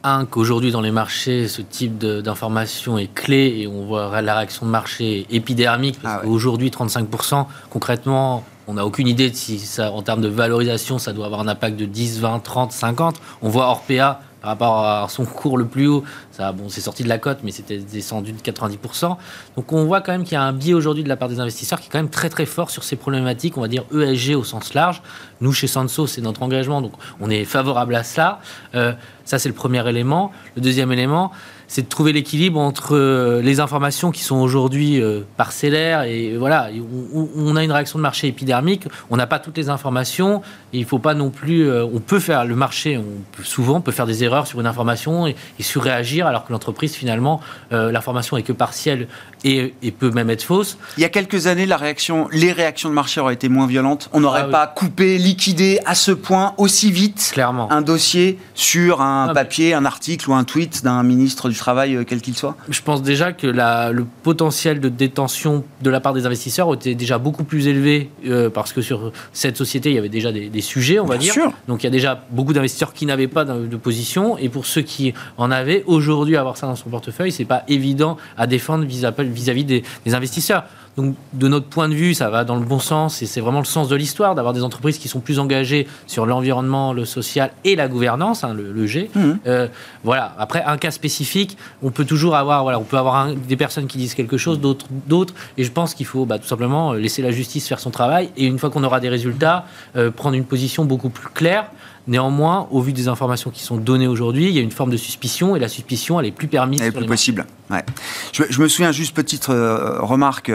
[0.02, 4.66] un, qu'aujourd'hui dans les marchés, ce type d'information est clé et on voit la réaction
[4.66, 6.00] de marché épidermique.
[6.00, 10.28] Parce ah qu'aujourd'hui, 35%, concrètement, on n'a aucune idée de si ça, en termes de
[10.28, 13.20] valorisation, ça doit avoir un impact de 10, 20, 30, 50.
[13.42, 17.02] On voit Orpea par rapport à son cours le plus haut, ça, bon, c'est sorti
[17.02, 19.16] de la cote, mais c'était descendu de 90%.
[19.56, 21.40] Donc on voit quand même qu'il y a un biais aujourd'hui de la part des
[21.40, 24.36] investisseurs qui est quand même très très fort sur ces problématiques, on va dire ESG
[24.36, 25.02] au sens large.
[25.40, 28.40] Nous, chez Sanso, c'est notre engagement, donc on est favorable à ça.
[28.74, 28.92] Euh,
[29.24, 30.30] ça, c'est le premier élément.
[30.54, 31.32] Le deuxième élément,
[31.68, 36.68] c'est de trouver l'équilibre entre euh, les informations qui sont aujourd'hui euh, parcellaires et voilà,
[37.12, 40.84] on, a une réaction de marché épidermique, on n'a pas toutes les informations et il
[40.84, 44.24] faut pas non plus, euh, on peut faire le marché, on souvent peut faire des
[44.24, 47.40] erreurs sur une information et, surréagir alors que l'entreprise finalement
[47.72, 49.08] l'information est que partielle
[49.44, 50.78] et, peut même être fausse.
[50.96, 54.08] Il y a quelques années, la réaction, les réactions de marché auraient été moins violentes.
[54.12, 57.70] On n'aurait ah pas coupé, liquidé à ce point aussi vite Clairement.
[57.72, 61.96] un dossier sur un ah, papier, un article ou un tweet d'un ministre du travail,
[61.96, 66.00] euh, quel qu'il soit Je pense déjà que la, le potentiel de détention de la
[66.00, 69.94] part des investisseurs était déjà beaucoup plus élevé euh, parce que sur cette société, il
[69.94, 71.34] y avait déjà des, sujets, on va dire.
[71.68, 74.38] Donc il y a déjà beaucoup d'investisseurs qui n'avaient pas de, position.
[74.38, 78.16] Et pour ceux qui en avaient, aujourd'hui, avoir ça dans son portefeuille, c'est pas évident
[78.36, 80.64] à défendre vis-à-vis des, des investisseurs.
[80.96, 83.58] Donc, de notre point de vue, ça va dans le bon sens et c'est vraiment
[83.58, 87.50] le sens de l'histoire d'avoir des entreprises qui sont plus engagées sur l'environnement, le social
[87.64, 89.10] et la gouvernance, hein, le, G.
[89.14, 89.32] Mmh.
[89.46, 89.68] Euh,
[90.04, 90.34] voilà.
[90.38, 93.98] Après, un cas spécifique, on peut toujours avoir, voilà, on peut avoir des personnes qui
[93.98, 95.34] disent quelque chose, d'autres, d'autres.
[95.58, 98.46] Et je pense qu'il faut bah, tout simplement laisser la justice faire son travail et
[98.46, 101.66] une fois qu'on aura des résultats, euh, prendre une position beaucoup plus claire.
[102.08, 104.96] Néanmoins, au vu des informations qui sont données aujourd'hui, il y a une forme de
[104.96, 106.80] suspicion et la suspicion, elle est plus permise.
[106.80, 107.46] Elle est plus possible.
[107.68, 107.84] Ouais.
[108.32, 110.52] Je, me souviens juste petite euh, remarque.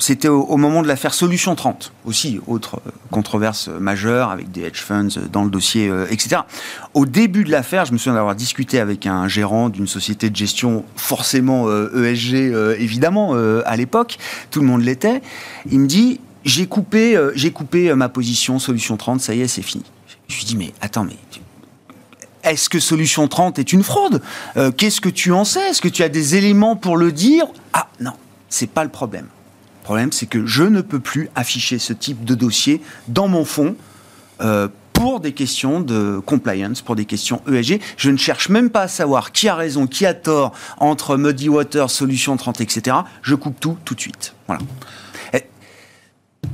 [0.00, 4.80] C'était au, moment de l'affaire Solution 30 aussi, autre euh, controverse majeure avec des hedge
[4.80, 6.42] funds dans le dossier, euh, etc.
[6.94, 10.36] Au début de l'affaire, je me souviens d'avoir discuté avec un gérant d'une société de
[10.36, 14.18] gestion forcément ESG, e évidemment à l'époque.
[14.50, 15.22] Tout le monde l'était.
[15.70, 19.42] Il me dit j'ai coupé, euh, j'ai coupé euh, ma position Solution 30, ça y
[19.42, 19.84] est, c'est fini.
[20.32, 21.16] Je suis dit, mais attends, mais
[22.42, 24.22] est-ce que Solution 30 est une fraude?
[24.56, 25.60] Euh, Qu'est-ce que tu en sais?
[25.68, 27.46] Est-ce que tu as des éléments pour le dire?
[27.72, 28.14] Ah non,
[28.48, 29.26] c'est pas le problème.
[29.82, 33.44] Le problème, c'est que je ne peux plus afficher ce type de dossier dans mon
[33.44, 33.76] fonds
[34.92, 37.80] pour des questions de compliance, pour des questions ESG.
[37.96, 41.48] Je ne cherche même pas à savoir qui a raison, qui a tort entre Muddy
[41.48, 42.96] Water, Solution 30, etc.
[43.22, 44.34] Je coupe tout tout de suite.
[44.46, 44.62] Voilà.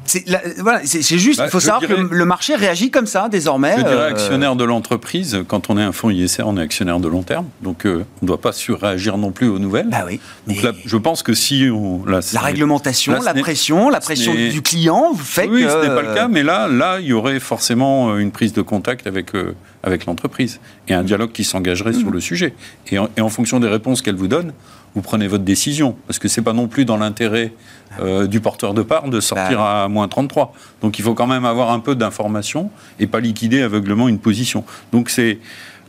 [0.08, 0.24] C'est
[0.58, 3.74] voilà, juste, bah, il faut savoir que le marché réagit comme ça désormais.
[3.76, 6.98] Je dirais euh, actionnaire de l'entreprise, quand on est un fonds ISR, on est actionnaire
[6.98, 9.88] de long terme, donc euh, on ne doit pas surréagir non plus aux nouvelles.
[9.90, 10.18] Bah oui.
[10.46, 15.12] Donc là, je pense que si on, la réglementation, la pression, la pression du client
[15.14, 15.66] fait oui, que.
[15.66, 18.54] Oui, ce n'est pas le cas, mais là, là, il y aurait forcément une prise
[18.54, 22.54] de contact avec euh, avec l'entreprise et un dialogue qui s'engagerait sur le sujet.
[22.90, 24.52] Et en, et en fonction des réponses qu'elle vous donne,
[24.94, 25.96] vous prenez votre décision.
[26.06, 27.52] Parce que ce n'est pas non plus dans l'intérêt
[28.00, 30.52] euh, du porteur de part de sortir bah à moins 33.
[30.82, 34.64] Donc il faut quand même avoir un peu d'informations et pas liquider aveuglement une position.
[34.92, 35.38] Donc c'est.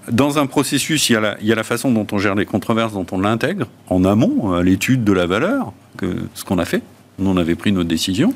[0.09, 2.33] Dans un processus, il y, a la, il y, a la, façon dont on gère
[2.33, 6.57] les controverses, dont on l'intègre en amont, à l'étude de la valeur, que, ce qu'on
[6.57, 6.81] a fait.
[7.19, 8.33] Nous, on avait pris notre décision.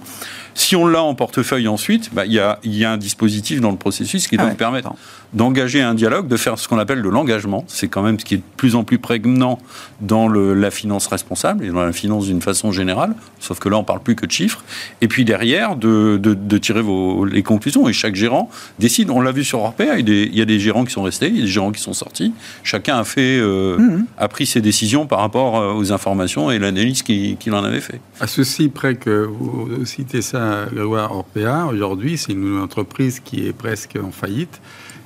[0.55, 3.71] Si on l'a en portefeuille ensuite, bah, il y, a, y, a, un dispositif dans
[3.71, 4.93] le processus qui ah doit permettre
[5.33, 7.65] d'engager un dialogue, de faire ce qu'on appelle de l'engagement.
[7.67, 9.59] C'est quand même ce qui est de plus en plus prégnant
[9.99, 13.77] dans le, la finance responsable et dans la finance d'une façon générale, sauf que là,
[13.77, 14.63] on parle plus que de chiffres.
[15.01, 17.87] Et puis derrière, de, de, de tirer vos, les conclusions.
[17.87, 19.09] Et chaque gérant décide.
[19.09, 21.35] On l'a vu sur Orpea, il, il y a des gérants qui sont restés, il
[21.35, 22.33] y a des gérants qui sont sortis.
[22.63, 24.05] Chacun a, fait, euh, mmh.
[24.17, 27.99] a pris ses décisions par rapport euh, aux informations et l'analyse qu'il en avait fait.
[28.19, 30.42] À ceci près que vous citez ça,
[30.73, 34.61] Grégoire Orpea, aujourd'hui, c'est une entreprise qui est presque en faillite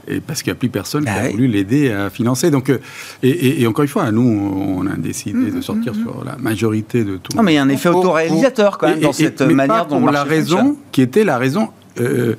[0.07, 2.49] et parce qu'il n'y a plus personne qui a bah voulu l'aider à financer.
[2.49, 2.79] Donc, euh,
[3.21, 6.37] et, et, encore une fois, nous, on a décidé de sortir mmh, mmh, sur la
[6.37, 7.35] majorité de tout.
[7.35, 10.23] Non, mais il y a un effet autoréalisateur quand même dans cette manière dont la
[10.23, 11.69] raison qui était la raison
[11.99, 12.35] euh,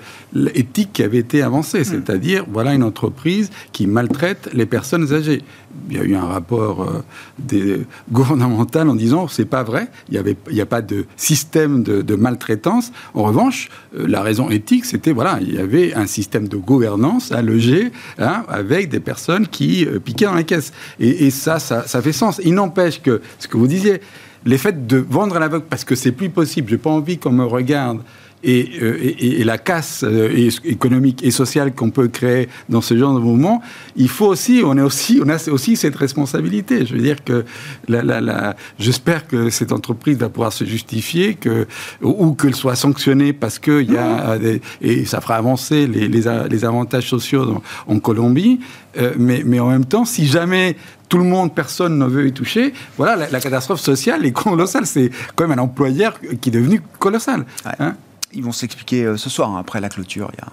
[0.55, 1.85] éthique qui avait été avancée, hmm.
[1.85, 5.43] c'est-à-dire voilà une entreprise qui maltraite les personnes âgées.
[5.91, 7.05] Il y a eu un rapport euh,
[7.39, 12.93] des, gouvernemental en disant c'est pas vrai, il n'y a pas de système de, maltraitance.
[13.15, 17.33] En revanche, euh, la raison éthique, c'était voilà, il y avait un système de gouvernance
[17.33, 20.73] à loger hein, avec des personnes qui euh, piquaient dans la caisse.
[20.99, 22.41] Et, ça, ça, ça fait sens.
[22.45, 24.01] Il n'empêche que ce que vous disiez,
[24.45, 27.33] les faits de vendre à l'aveugle parce que c'est plus possible, j'ai pas envie qu'on
[27.33, 28.01] me regarde
[28.47, 33.15] euh, et, et, la casse euh, économique et sociale qu'on peut créer dans ce genre
[33.15, 33.61] de mouvement,
[33.97, 36.87] il faut aussi, on, est aussi, on a aussi cette responsabilité.
[36.87, 37.45] Je veux dire que
[37.89, 41.67] la, la, la, j'espère que cette entreprise va pouvoir se justifier, que,
[42.01, 46.23] ou qu'elle soit sanctionnée parce qu'il y a des, et ça fera avancer les, les,
[46.49, 48.61] les avantages sociaux en Colombie.
[48.97, 50.77] Euh, mais, mais, en même temps, si jamais
[51.09, 54.87] tout le monde, personne ne veut y toucher, voilà, la, catastrophe sociale est colossale.
[54.87, 57.45] C'est quand même un employeur qui est devenu colossal.
[57.79, 57.95] Hein
[58.33, 60.31] ils vont s'expliquer euh, ce soir, hein, après la clôture.
[60.35, 60.51] Il y a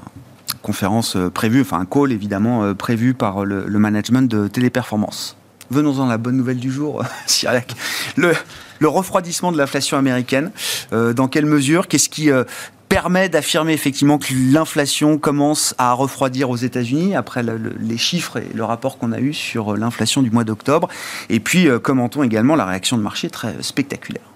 [0.54, 5.36] une conférence euh, prévue, enfin un call évidemment euh, prévu par le, management de Téléperformance.
[5.72, 7.74] Venons-en à la bonne nouvelle du jour, Cyriac.
[8.16, 8.34] Le,
[8.80, 10.52] le, refroidissement de l'inflation américaine.
[10.92, 11.88] dans quelle mesure?
[11.88, 12.30] Qu'est-ce qui
[12.88, 18.64] permet d'affirmer effectivement que l'inflation commence à refroidir aux États-Unis après les chiffres et le
[18.64, 20.88] rapport qu'on a eu sur l'inflation du mois d'octobre?
[21.30, 24.35] Et puis commentons également la réaction de marché très spectaculaire.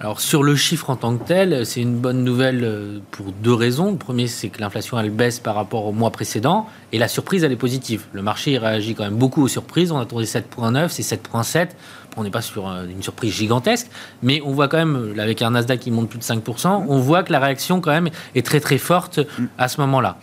[0.00, 3.52] Alors sur le chiffre en tant que tel, c'est une bonne nouvelle euh, pour deux
[3.52, 3.90] raisons.
[3.90, 7.42] Le premier, c'est que l'inflation elle baisse par rapport au mois précédent et la surprise
[7.42, 8.04] elle est positive.
[8.12, 9.90] Le marché réagit quand même beaucoup aux surprises.
[9.90, 11.70] On attendait 7.9, c'est 7.7.
[12.16, 13.88] On n'est pas sur euh, une surprise gigantesque,
[14.22, 17.24] mais on voit quand même, avec un Nasdaq qui monte plus de 5%, on voit
[17.24, 19.18] que la réaction quand même est très très forte
[19.58, 20.18] à ce moment-là.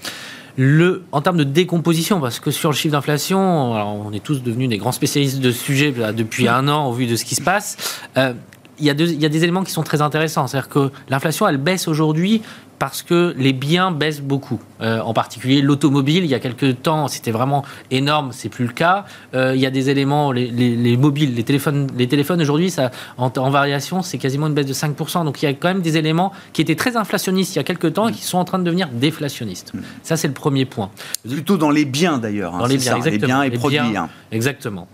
[1.12, 4.78] En termes de décomposition, parce que sur le chiffre d'inflation, on est tous devenus des
[4.78, 8.00] grands spécialistes de ce sujet depuis un an au vu de ce qui se passe.
[8.18, 8.34] Euh,
[8.80, 10.48] il y, a il y, a des éléments qui sont très intéressants.
[10.48, 12.42] C'est-à-dire que l'inflation, elle baisse aujourd'hui
[12.80, 14.60] parce que les biens baissent beaucoup.
[14.82, 18.74] Euh, en particulier l'automobile, il y a quelques temps, c'était vraiment énorme, c'est plus le
[18.74, 19.06] cas.
[19.34, 22.70] Euh, il y a des éléments, les, les, les, mobiles, les téléphones, les téléphones aujourd'hui,
[22.70, 25.24] ça, en, en variation, c'est quasiment une baisse de 5%.
[25.24, 27.64] Donc il y a quand même des éléments qui étaient très inflationnistes il y a
[27.64, 29.74] quelques temps et qui sont en train de devenir déflationnistes.
[29.74, 29.80] Mm.
[30.04, 30.90] Ça, c'est le premier point.
[31.28, 32.56] Plutôt dans les biens d'ailleurs.
[32.56, 33.12] Hein, dans les biens, exactement.
[33.12, 33.98] Les biens et produits.
[33.98, 34.10] Hein.
[34.32, 34.88] Exactement.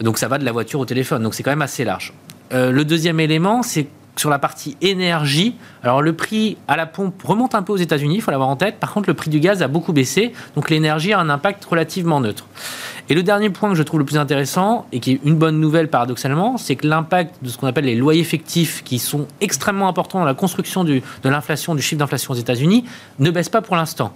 [0.00, 1.22] Donc ça va de la voiture au téléphone.
[1.22, 2.12] Donc c'est quand même assez large.
[2.52, 5.56] Euh, le deuxième élément, c'est sur la partie énergie.
[5.82, 8.56] Alors le prix à la pompe remonte un peu aux États-Unis, il faut l'avoir en
[8.56, 8.76] tête.
[8.76, 12.20] Par contre, le prix du gaz a beaucoup baissé, donc l'énergie a un impact relativement
[12.20, 12.46] neutre.
[13.08, 15.60] Et le dernier point que je trouve le plus intéressant, et qui est une bonne
[15.60, 19.86] nouvelle paradoxalement, c'est que l'impact de ce qu'on appelle les loyers effectifs, qui sont extrêmement
[19.86, 22.84] importants dans la construction de l'inflation, du chiffre d'inflation aux États-Unis,
[23.20, 24.12] ne baisse pas pour l'instant.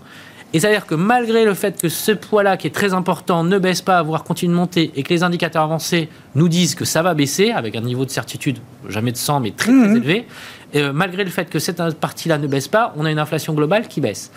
[0.53, 3.83] Et c'est-à-dire que malgré le fait que ce poids-là, qui est très important, ne baisse
[3.83, 7.15] pas, voire continue de monter, et que les indicateurs avancés nous disent que ça va
[7.15, 8.59] baisser, avec un niveau de certitude
[8.89, 9.97] jamais de 100, mais très très mmh.
[9.97, 10.27] élevé,
[10.73, 13.89] Et malgré le fait que cette partie-là ne baisse pas, on a une inflation globale
[13.89, 14.31] qui baisse.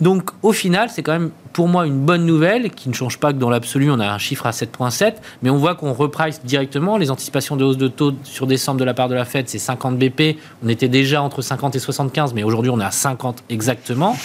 [0.00, 3.32] Donc au final, c'est quand même pour moi une bonne nouvelle qui ne change pas
[3.32, 6.98] que dans l'absolu, on a un chiffre à 7,7, mais on voit qu'on reprice directement.
[6.98, 9.58] Les anticipations de hausse de taux sur décembre de la part de la Fed, c'est
[9.58, 10.38] 50 BP.
[10.64, 14.16] On était déjà entre 50 et 75, mais aujourd'hui, on est à 50 exactement.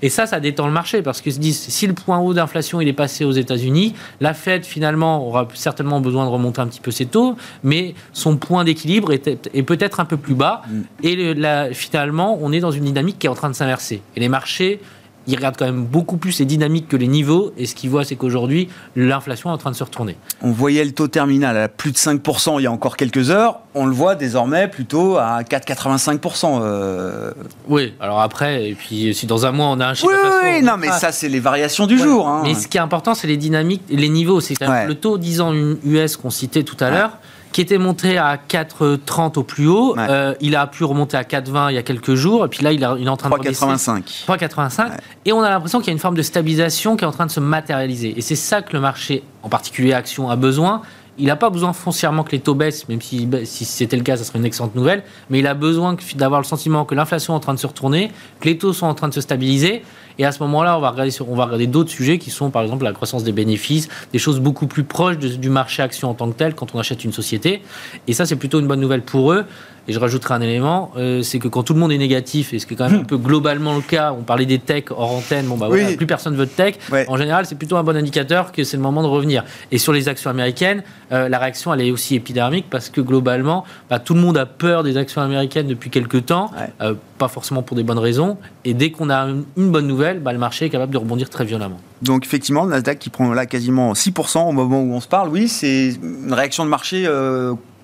[0.00, 2.80] Et ça, ça détend le marché parce qu'ils se disent si le point haut d'inflation
[2.80, 6.80] il est passé aux États-Unis, la Fed finalement aura certainement besoin de remonter un petit
[6.80, 10.62] peu ses taux, mais son point d'équilibre est, est peut-être un peu plus bas.
[10.68, 10.80] Mm.
[11.08, 14.02] Et là, finalement, on est dans une dynamique qui est en train de s'inverser.
[14.16, 14.80] Et les marchés
[15.28, 17.52] ils regardent quand même beaucoup plus les dynamiques que les niveaux.
[17.58, 20.16] Et ce qu'ils voient, c'est qu'aujourd'hui, l'inflation est en train de se retourner.
[20.40, 23.60] On voyait le taux terminal à plus de 5% il y a encore quelques heures.
[23.74, 26.60] On le voit désormais plutôt à 4,85%.
[26.62, 27.32] Euh.
[27.68, 30.10] Oui, alors après, et puis si dans un mois on a un chiffre.
[30.10, 32.26] Oui, oui, non, mais ça, c'est les variations du jour.
[32.26, 32.40] Hein.
[32.44, 34.40] Mais ce qui est important, c'est les dynamiques, les niveaux.
[34.40, 37.18] C'est le taux 10 ans US qu'on citait tout à l'heure
[37.52, 39.96] qui était monté à 4,30 au plus haut.
[39.98, 42.44] Euh, il a pu remonter à 4,20 il y a quelques jours.
[42.44, 44.26] Et puis là, il, est en train de 3,85.
[44.26, 44.92] 3,85.
[45.24, 47.26] Et on a l'impression qu'il y a une forme de stabilisation qui est en train
[47.26, 48.14] de se matérialiser.
[48.16, 50.82] Et c'est ça que le marché, en particulier action, a besoin.
[51.20, 54.16] Il n'a pas besoin foncièrement que les taux baissent, même si, si c'était le cas,
[54.16, 55.02] ça serait une excellente nouvelle.
[55.30, 58.12] Mais il a besoin d'avoir le sentiment que l'inflation est en train de se retourner,
[58.40, 59.82] que les taux sont en train de se stabiliser.
[60.18, 62.62] Et à ce moment-là, on va regarder, on va regarder d'autres sujets qui sont par
[62.62, 66.28] exemple la croissance des bénéfices, des choses beaucoup plus proches du marché action en tant
[66.30, 67.62] que tel quand on achète une société.
[68.06, 69.44] Et ça, c'est plutôt une bonne nouvelle pour eux.
[69.88, 72.58] Et je rajouterai un élément, euh, c'est que quand tout le monde est négatif, et
[72.58, 75.12] ce qui est quand même un peu globalement le cas, on parlait des techs hors
[75.12, 76.74] antenne, bon bah voilà, plus personne veut de tech.
[77.08, 79.44] En général, c'est plutôt un bon indicateur que c'est le moment de revenir.
[79.72, 83.64] Et sur les actions américaines, euh, la réaction elle est aussi épidermique parce que globalement,
[83.88, 86.50] bah, tout le monde a peur des actions américaines depuis quelques temps,
[86.82, 88.36] euh, pas forcément pour des bonnes raisons.
[88.66, 89.26] Et dès qu'on a
[89.56, 91.78] une bonne nouvelle, bah, le marché est capable de rebondir très violemment.
[92.02, 95.28] Donc effectivement, le Nasdaq qui prend là quasiment 6% au moment où on se parle,
[95.28, 97.06] oui, c'est une réaction de marché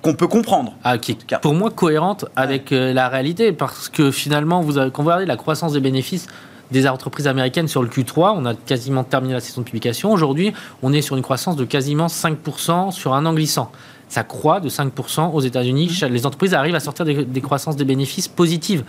[0.04, 0.74] qu'on peut comprendre.
[0.84, 5.02] Ah, qui pour moi cohérente avec euh, la réalité, parce que finalement, vous avez, quand
[5.02, 6.26] vous regardez la croissance des bénéfices
[6.70, 10.12] des entreprises américaines sur le Q3, on a quasiment terminé la session de publication.
[10.12, 13.70] Aujourd'hui, on est sur une croissance de quasiment 5% sur un an glissant.
[14.08, 15.98] Ça croît de 5% aux États-Unis.
[16.02, 16.06] Mmh.
[16.06, 18.84] Les entreprises arrivent à sortir des, croissances des bénéfices positives.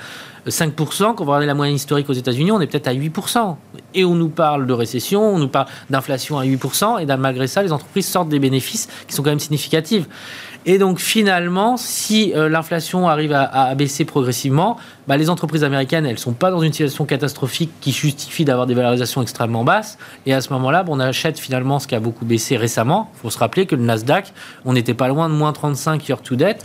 [0.47, 3.55] 5%, quand vous regardez la moyenne historique aux États-Unis, on est peut-être à 8%.
[3.93, 7.63] Et on nous parle de récession, on nous parle d'inflation à 8%, et malgré ça,
[7.63, 10.05] les entreprises sortent des bénéfices qui sont quand même significatifs.
[10.67, 16.13] Et donc finalement, si euh, l'inflation arrive à, baisser progressivement, bah, les entreprises américaines, elles
[16.13, 19.99] ne sont pas dans une situation catastrophique qui justifie d'avoir des valorisations extrêmement basses.
[20.25, 23.11] Et à ce moment-là, bah, on achète finalement ce qui a beaucoup baissé récemment.
[23.15, 24.33] Il faut se rappeler que le Nasdaq,
[24.65, 26.63] on n'était pas loin de moins 35 year to date.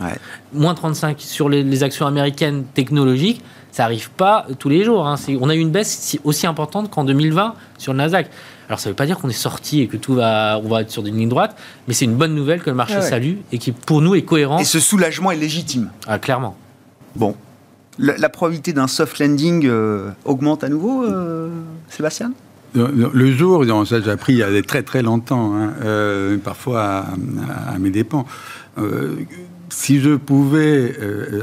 [0.51, 5.07] Moins 35 sur les, actions américaines technologiques ça n'arrive pas tous les jours.
[5.07, 5.15] Hein.
[5.39, 8.29] On a eu une baisse aussi importante qu'en 2020 sur le Nasdaq.
[8.71, 10.79] Alors ça ne veut pas dire qu'on est sorti et que tout va, on va
[10.79, 11.57] être sur une ligne droite,
[11.89, 14.59] mais c'est une bonne nouvelle que le marché salue et qui pour nous est cohérent.
[14.59, 15.89] Et ce soulagement est légitime.
[16.07, 16.55] Ah, clairement.
[17.17, 17.35] Bon.
[17.99, 21.49] La, probabilité d'un soft landing euh, augmente à nouveau, euh,
[21.89, 22.31] Sébastien?
[22.73, 27.07] Le jour, ça j'ai appris il y a très très longtemps, hein, euh, parfois
[27.67, 28.25] à, mes dépens
[29.71, 30.93] si je pouvais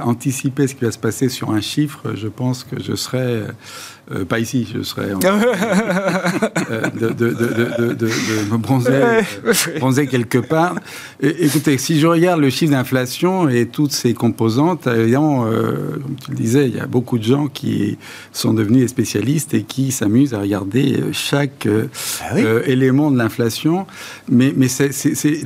[0.02, 3.46] anticiper ce qui va se passer sur un chiffre, je pense que je serais
[4.10, 5.20] euh, pas ici, je serais en...
[5.22, 8.06] Euh, de, de, de, de,
[8.50, 9.22] me bronzer, euh,
[9.78, 10.76] bronzer quelque part.
[11.20, 16.36] écoutez, si je regarde le chiffre d'inflation et toutes ses composantes, évidemment, comme tu le
[16.36, 17.98] disais, il y a beaucoup de gens qui
[18.32, 21.68] sont devenus des spécialistes et qui s'amusent à regarder chaque
[22.20, 23.86] ah élément de l'inflation.
[24.28, 24.54] Mais,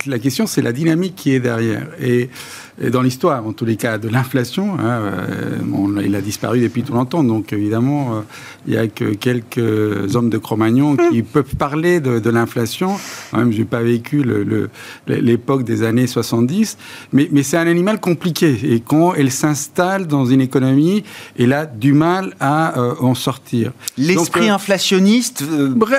[0.06, 1.86] la question, c'est la dynamique qui est derrière.
[2.00, 2.30] Et
[2.80, 4.78] dans l'histoire, en tous les cas, de l'inflation.
[4.78, 8.20] Hein, euh, il a disparu depuis tout longtemps, donc évidemment, euh,
[8.66, 12.96] il n'y a que quelques hommes de Cro-Magnon qui peuvent parler de, l'inflation.
[13.34, 14.24] Même, je n'ai pas vécu
[15.06, 16.78] l'époque des années 70,
[17.12, 18.56] mais, mais c'est un animal compliqué.
[18.64, 21.04] Et quand elle s'installe dans une économie,
[21.38, 23.72] elle a du mal à euh, en sortir.
[23.98, 25.44] L'esprit inflationniste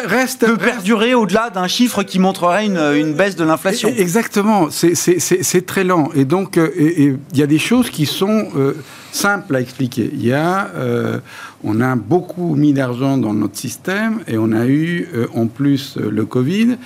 [0.08, 3.94] reste, peut perdurer au-delà d'un chiffre qui montrerait une, une baisse de l'inflation.
[3.96, 6.10] Exactement, c'est très lent.
[6.16, 8.74] Et donc, il y a des choses qui sont euh,
[9.12, 10.10] simples à expliquer.
[10.14, 11.20] Il y a, euh,
[11.64, 15.98] on a beaucoup mis d'argent dans notre système et on a eu euh, en plus
[15.98, 16.78] le Covid.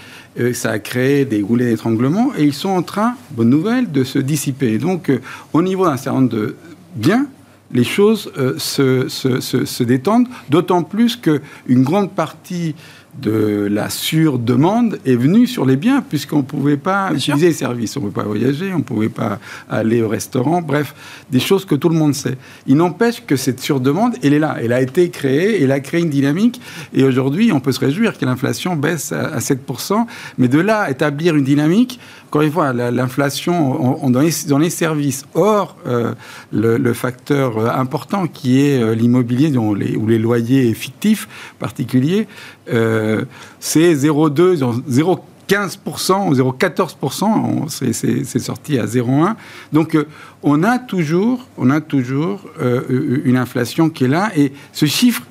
[0.53, 4.19] ça a créé des goulets d'étranglement et ils sont en train, bonne nouvelle, de se
[4.19, 4.77] dissiper.
[4.77, 5.11] donc,
[5.53, 6.55] au niveau d'un certain nombre de
[6.95, 7.25] biens,
[7.71, 12.75] les choses se, se, se, détendent, d'autant plus qu'une grande partie
[13.21, 17.97] de la surdemande est venue sur les biens, puisqu'on ne pouvait pas utiliser les services,
[17.97, 20.93] on ne pouvait pas voyager, on ne pouvait pas aller au restaurant, bref,
[21.31, 22.37] des choses que tout le monde sait.
[22.67, 26.01] Il n'empêche que cette surdemande, elle est là, elle a été créée, elle a créé
[26.01, 26.61] une dynamique,
[26.93, 30.05] et aujourd'hui, on peut se réjouir que l'inflation baisse à 7%,
[30.37, 34.19] mais de là, établir une dynamique, encore une fois, l'inflation dans,
[34.59, 36.13] les, services, hors euh,
[36.51, 42.27] le, facteur euh, important qui est euh, l'immobilier ou les loyers fictifs particuliers,
[42.67, 49.35] c'est 0,2, 0,15% ou 0,14%, c'est sorti à 0,1.
[49.71, 49.97] Donc
[50.43, 54.31] on a toujours, on a toujours une inflation qui est là.
[54.35, 55.23] Et ce chiffre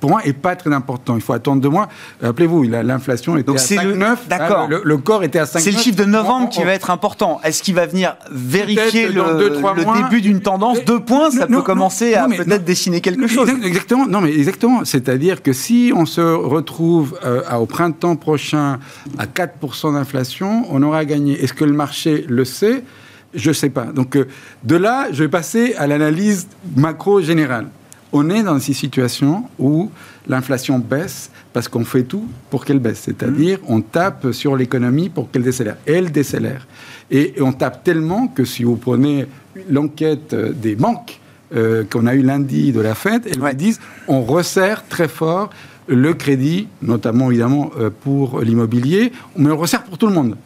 [0.00, 1.16] pour moi, n'est pas très important.
[1.16, 1.88] Il faut attendre de moi.
[2.22, 4.16] Rappelez-vous, l'inflation était à 5,9.
[4.28, 4.68] D'accord.
[4.68, 5.60] Le, corps était à 5,9.
[5.60, 7.40] C'est le chiffre de novembre qui va être important.
[7.44, 10.84] Est-ce qu'il va venir vérifier le, début d'une tendance?
[10.84, 13.50] Deux points, ça peut commencer à peut-être dessiner quelque chose.
[13.62, 14.06] Exactement.
[14.06, 14.84] Non, mais exactement.
[14.84, 18.78] C'est-à-dire que si on se retrouve euh, au printemps prochain
[19.18, 21.42] à 4% d'inflation, on aura gagné.
[21.42, 22.82] Est-ce que le marché le sait?
[23.34, 23.84] Je ne sais pas.
[23.84, 24.26] Donc, euh,
[24.64, 27.66] de là, je vais passer à l'analyse macro générale
[28.12, 29.90] on est dans ces situations où
[30.26, 33.02] l'inflation baisse parce qu'on fait tout pour qu'elle baisse.
[33.04, 35.76] C'est-à-dire, on tape sur l'économie pour qu'elle décélère.
[35.86, 36.66] Elle décélère.
[37.10, 39.26] Et, on tape tellement que si vous prenez
[39.70, 41.20] l'enquête des banques
[41.54, 45.50] euh, qu'on a eu lundi de la Fed, elles disent on resserre très fort
[45.86, 50.36] le crédit, notamment évidemment euh, pour l'immobilier, mais on resserre pour tout le monde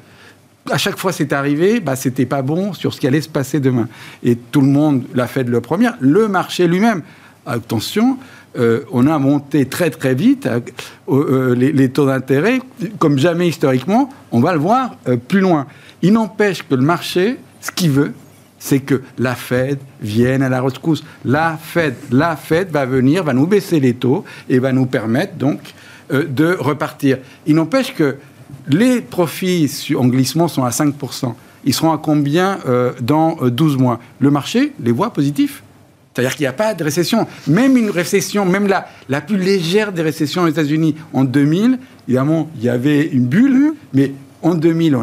[0.70, 3.60] à chaque fois c'est arrivé, bah, c'était pas bon sur ce qui allait se passer
[3.60, 3.88] demain.
[4.22, 7.02] Et tout le monde l'a fait de le premier, le marché lui-même
[7.46, 8.18] attention,
[8.58, 10.60] euh, on a monté très très vite euh,
[11.08, 12.60] euh, les, taux d'intérêt,
[12.98, 14.96] comme jamais historiquement, on va le voir
[15.28, 15.66] plus loin.
[16.02, 18.12] Il n'empêche que le marché, ce qu'il veut,
[18.58, 21.02] c'est que la Fed vienne à la rescousse.
[21.24, 25.34] La Fed, la Fed va venir, va nous baisser les taux et va nous permettre
[25.34, 25.60] donc
[26.10, 27.18] de repartir.
[27.46, 28.16] Il n'empêche que
[28.68, 31.34] les profits en glissement sont à 5%.
[31.64, 32.58] Ils seront à combien
[33.00, 33.98] dans 12 mois?
[34.20, 35.62] Le marché les voit positifs.
[36.14, 37.26] C'est-à-dire qu'il n'y a pas de récession.
[37.46, 42.50] Même une récession, même la, la plus légère des récessions aux États-Unis en 2000, évidemment,
[42.56, 44.98] il y avait une bulle, mais en 2000,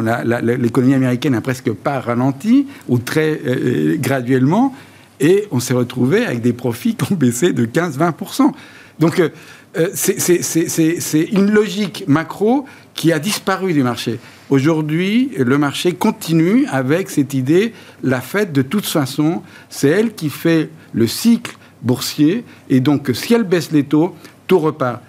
[0.58, 4.74] l'économie américaine n'a presque pas ralenti, ou très euh, euh, graduellement,
[5.18, 8.52] et on s'est retrouvé avec des profits qui ont baissé de 15-20%.
[8.98, 14.18] Donc, euh, c'est une logique macro qui a disparu du marché.
[14.50, 17.72] Aujourd'hui, le marché continue avec cette idée,
[18.02, 23.32] la fête de toute façon, c'est elle qui fait le cycle boursier, et donc si
[23.32, 24.16] elle baisse les taux,
[24.48, 25.00] tout repart.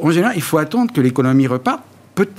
[0.00, 1.82] En général, il faut attendre que l'économie reparte.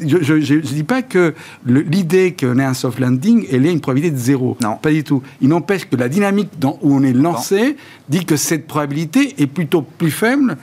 [0.02, 1.34] Je ne dis pas que
[1.66, 4.58] l'idée qu'on ait un soft landing, elle ait une probabilité de zéro.
[4.62, 4.76] Non.
[4.76, 5.24] Pas du tout.
[5.42, 7.78] Il n'empêche que la dynamique dans, où on est lancé
[8.10, 10.58] dit que cette probabilité est plutôt plus faible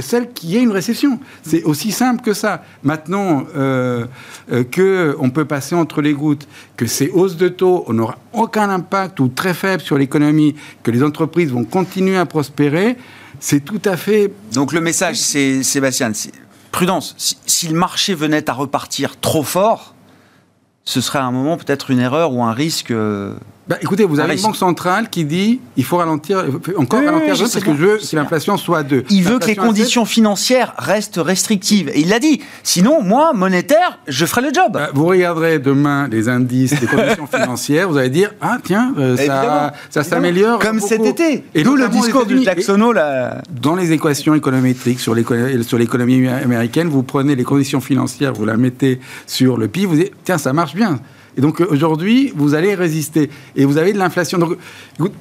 [0.00, 1.18] celle qui est une récession.
[1.42, 2.62] C'est aussi simple que ça.
[2.82, 4.06] Maintenant euh,
[4.52, 6.46] euh, qu'on peut passer entre les gouttes,
[6.76, 11.02] que ces hausses de taux n'auront aucun impact ou très faible sur l'économie, que les
[11.02, 12.96] entreprises vont continuer à prospérer,
[13.40, 14.32] c'est tout à fait...
[14.52, 16.12] Donc le message, c'est Sébastien,
[16.72, 17.14] prudence.
[17.46, 19.94] si, le marché venait à repartir trop fort,
[20.84, 23.34] ce serait à un moment peut-être une erreur ou un risque euh,
[23.68, 26.42] bah, écoutez, vous avez une banque centrale qui dit il faut ralentir,
[26.78, 29.04] encore ralentir parce que je veux que l'inflation soit à 2.
[29.10, 31.90] Il veut que les conditions financières restent restrictives.
[31.90, 32.40] Et il l'a dit.
[32.62, 34.72] Sinon, moi, monétaire, je ferai le job.
[34.72, 39.16] Bah, vous regarderez demain les indices des conditions financières, vous allez dire ah tiens, euh,
[39.16, 40.60] ça, ça s'améliore.
[40.60, 41.44] Comme cet été.
[41.54, 43.42] Et d'où le discours du Jacksono là.
[43.50, 49.00] Dans les équations économétriques sur l'économie américaine, vous prenez les conditions financières, vous la mettez
[49.26, 51.00] sur le PIB, vous dites tiens, ça marche bien.
[51.36, 53.30] Et donc aujourd'hui, vous allez résister.
[53.56, 54.38] Et vous avez de l'inflation.
[54.38, 54.58] Donc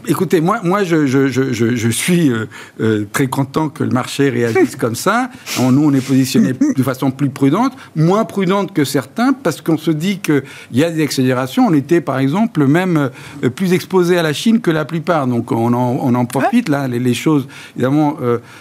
[0.07, 2.47] écoutez, moi, moi je, je, je, je suis euh,
[2.81, 5.29] euh, très content que le marché réagisse comme ça.
[5.59, 9.91] nous, on est positionné de façon plus prudente, moins prudente que certains, parce qu'on se
[9.91, 11.65] dit qu'il y a des accélérations.
[11.67, 13.09] On était, par exemple, même
[13.43, 15.27] euh, plus exposé à la Chine que la plupart.
[15.27, 16.69] Donc on en, on en profite.
[16.69, 18.17] Là, les, choses, évidemment,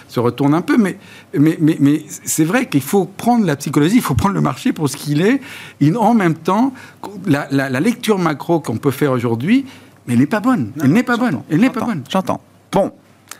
[0.07, 0.77] se retournent un peu.
[0.77, 0.97] Mais,
[1.37, 4.73] mais, mais, mais c'est vrai qu'il faut prendre la psychologie, il faut prendre le marché
[4.73, 5.41] pour ce qu'il est.
[5.81, 6.73] Et en même temps,
[7.25, 9.65] la, la, lecture macro qu'on peut faire aujourd'hui,
[10.05, 10.71] mais elle n'est pas bonne.
[10.81, 11.41] elle n'est pas bonne.
[11.49, 12.03] Elle n'est pas bonne.
[12.09, 12.41] J'entends.
[12.71, 12.91] Bon.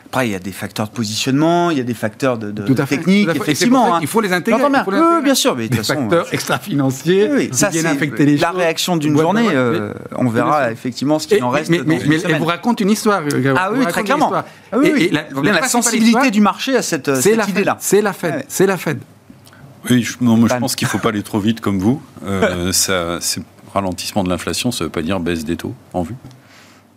[0.08, 2.74] Après, il y a des facteurs de positionnement, il y a des facteurs de, de
[2.86, 3.96] technique, effectivement.
[3.96, 4.00] Hein.
[4.02, 4.64] Il faut les intégrer.
[4.64, 5.56] oui, bien sûr.
[5.56, 10.30] Mais des facteurs extra-financiers oui, ça, viennent affecter les La réaction d'une journée, euh, on
[10.30, 11.70] verra effectivement ce qu'il en reste.
[11.70, 13.22] Mais, mais, mais elle vous raconte une histoire.
[13.58, 14.32] Ah oui, très clairement.
[14.34, 15.12] Ah oui,
[15.44, 17.10] la, sensibilité du marché à cette,
[17.50, 17.78] idée-là.
[17.80, 18.46] C'est la Fed.
[18.48, 19.00] C'est la Fed.
[19.90, 22.02] Oui, je, je pense qu'il ne faut pas aller trop vite comme vous.
[22.26, 23.42] Euh, ça, c'est
[23.78, 26.16] ralentissement de l'inflation, ça ne veut pas dire baisse des taux en vue.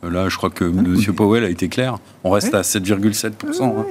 [0.03, 0.97] Là, je crois que M.
[1.15, 1.99] Powell a été clair.
[2.25, 3.63] On reste à 7,7%.
[3.63, 3.85] Hein.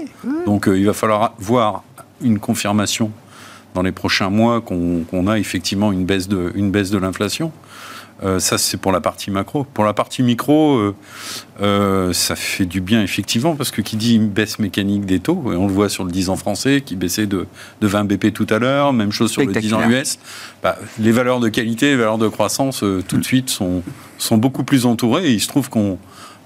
[0.46, 1.84] Donc, euh, il va falloir voir
[2.22, 3.12] une confirmation
[3.76, 7.52] dans les prochains mois qu'on a effectivement une baisse de, une baisse de l'inflation.
[8.24, 9.64] Euh, ça, c'est pour la partie macro.
[9.64, 10.96] Pour la partie micro, euh,
[11.62, 15.54] euh, ça fait du bien, effectivement, parce que qui dit une baisse mécanique des taux,
[15.54, 17.48] et on le voit sur le 10 ans français, qui baissait de,
[17.80, 20.20] de 20 BP tout à l'heure, même chose sur le 10 ans US,
[20.62, 23.84] bah, les valeurs de qualité, les valeurs de croissance, tout de suite, sont,
[24.18, 25.98] sont beaucoup plus entourées, et il se trouve qu'on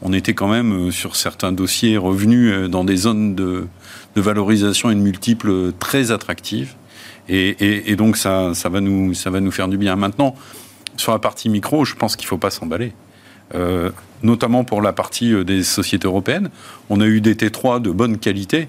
[0.05, 3.67] on était quand même, sur certains dossiers, revenus dans des zones de,
[4.15, 6.73] de valorisation et de multiples très attractives.
[7.29, 9.95] Et, et, donc, ça, ça, va nous, ça va nous faire du bien.
[9.95, 10.35] Maintenant,
[10.97, 12.93] sur la partie micro, je pense qu'il ne faut pas s'emballer.
[13.55, 13.91] Euh,
[14.23, 16.49] notamment pour la partie euh, des sociétés européennes.
[16.89, 18.67] On a eu des T3 de bonne qualité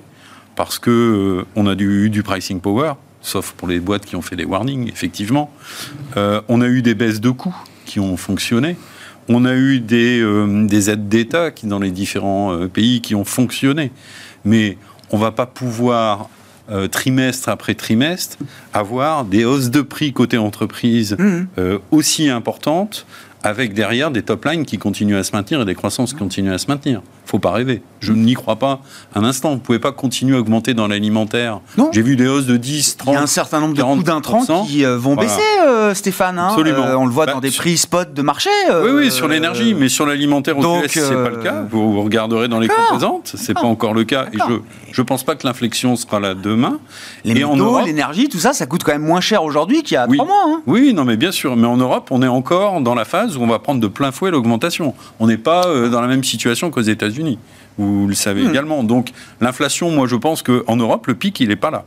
[0.57, 4.21] parce que euh, on a eu du pricing power, sauf pour les boîtes qui ont
[4.21, 5.51] fait des warnings, effectivement.
[6.17, 7.57] on a eu des baisses de coûts
[7.87, 8.77] qui ont fonctionné.
[9.29, 10.23] On a eu des,
[10.67, 13.91] des aides d'État dans les différents pays, qui ont fonctionné.
[14.45, 14.77] Mais
[15.11, 16.29] on ne va pas pouvoir
[16.71, 18.39] euh, trimestre après trimestre,
[18.73, 21.47] avoir des hausses de prix côté entreprise mmh.
[21.59, 23.07] euh, aussi importantes,
[23.43, 26.53] avec derrière des top lines qui continuent à se maintenir et des croissances qui continuent
[26.53, 27.83] à se maintenir faut pas rêver.
[28.01, 28.81] Je n'y crois pas
[29.15, 29.53] un instant.
[29.53, 31.61] Vous pouvez pas continuer à augmenter dans l'alimentaire.
[31.93, 34.03] J'ai vu des hausses de 10, 30, Il y a un certain nombre de coûts
[34.03, 36.39] d'intrants qui euh, vont baisser, euh, Stéphane.
[36.39, 36.49] Hein.
[36.51, 36.85] Absolument.
[36.85, 38.51] Euh, on le voit dans bah, des prix spot de marché.
[38.71, 41.65] oui, oui, sur l'énergie, mais sur l'alimentaire au US, c'est pas le cas.
[41.71, 44.27] Vous, regarderez dans les composantes, c'est pas encore le cas.
[44.33, 44.55] Et je
[44.93, 46.79] je pense pas que l'inflexion sera là demain.
[47.25, 50.07] Les métaux, l'énergie, tout ça, ça coûte quand même moins cher aujourd'hui qu'il y a
[50.07, 50.45] trois mois.
[50.47, 50.63] Hein.
[50.67, 51.57] Oui, non, mais bien sûr.
[51.57, 54.13] Mais en Europe, on est encore dans la phase où on va prendre de plein
[54.13, 54.95] fouet l'augmentation.
[55.19, 57.14] On n'est pas dans la même situation qu'aux États-Unis.
[57.15, 57.39] États-Unis.
[57.79, 58.51] Vous le savez hmm.
[58.51, 58.85] également.
[58.85, 59.11] Donc
[59.41, 61.85] l'inflation, moi je pense qu'en Europe, le pic, il n'est pas là.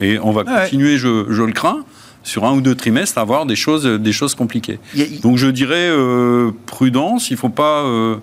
[0.00, 1.84] Et on va continuer, je, le crains,
[2.24, 4.80] sur un ou deux trimestres, à avoir des choses, des choses compliquées.
[5.22, 7.84] Donc je dirais euh, prudence, il ne faut pas...
[7.84, 8.16] Euh,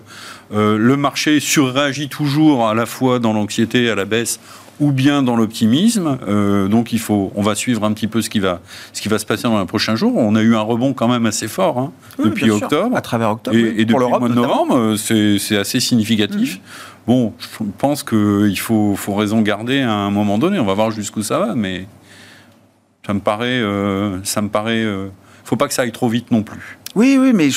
[0.52, 4.38] euh, le marché surréagit toujours à la fois dans l'anxiété à la baisse
[4.80, 6.18] ou bien dans l'optimisme.
[6.26, 8.60] Euh, donc il faut, on va suivre un petit peu ce qui va,
[8.92, 10.16] ce qui va se passer dans les prochains jours.
[10.16, 11.92] On a eu un rebond quand même assez fort hein,
[12.22, 12.96] depuis octobre.
[12.96, 13.56] À travers octobre.
[13.56, 16.56] Et, depuis le mois de novembre, euh, c'est assez significatif.
[16.56, 16.60] Mhm.
[17.06, 20.58] Bon, je pense qu'il faut, faut raison garder à un moment donné.
[20.60, 21.86] On va voir jusqu'où ça va, mais
[23.04, 24.86] ça me paraît, euh, ça me paraît,
[25.44, 26.78] faut pas que ça aille trop vite non plus.
[26.94, 27.48] Oui, oui, mais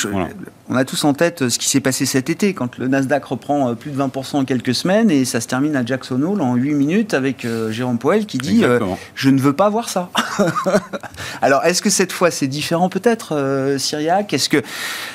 [0.68, 3.24] on a tous en tête euh, ce qui s'est passé cet été, quand le Nasdaq
[3.24, 6.40] reprend euh, plus de 20% en quelques semaines, et ça se termine à Jackson Hole
[6.40, 8.64] en 8 minutes avec euh, Jérôme Poel qui dit
[9.14, 10.10] Je ne veux pas voir ça».
[11.42, 14.32] Alors, est-ce que cette fois c'est différent peut-être, Syriac?
[14.32, 14.62] Est-ce que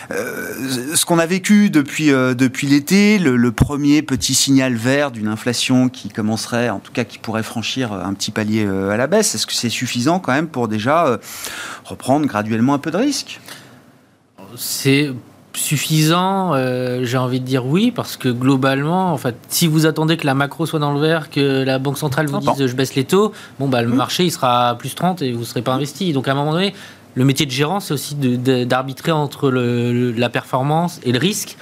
[0.09, 6.09] ce qu'on a vécu depuis, depuis l'été, le, premier petit signal vert d'une inflation qui
[6.09, 9.53] commencerait, en tout cas qui pourrait franchir un petit palier à la baisse, est-ce que
[9.53, 11.19] c'est suffisant quand même pour déjà
[11.83, 13.39] reprendre graduellement un peu de risque?
[14.57, 15.11] C'est
[15.53, 20.17] suffisant, euh, j'ai envie de dire oui, parce que globalement, en fait, si vous attendez
[20.17, 22.95] que la macro soit dans le vert, que la Banque centrale vous dise je baisse
[22.95, 23.95] les taux, bon, bah, le mmh.
[23.95, 26.13] marché il sera plus 30 et vous ne serez pas investi.
[26.13, 26.73] Donc à un moment donné,
[27.15, 31.57] le métier de gérant, c'est aussi d'arbitrer entre la performance et le risque.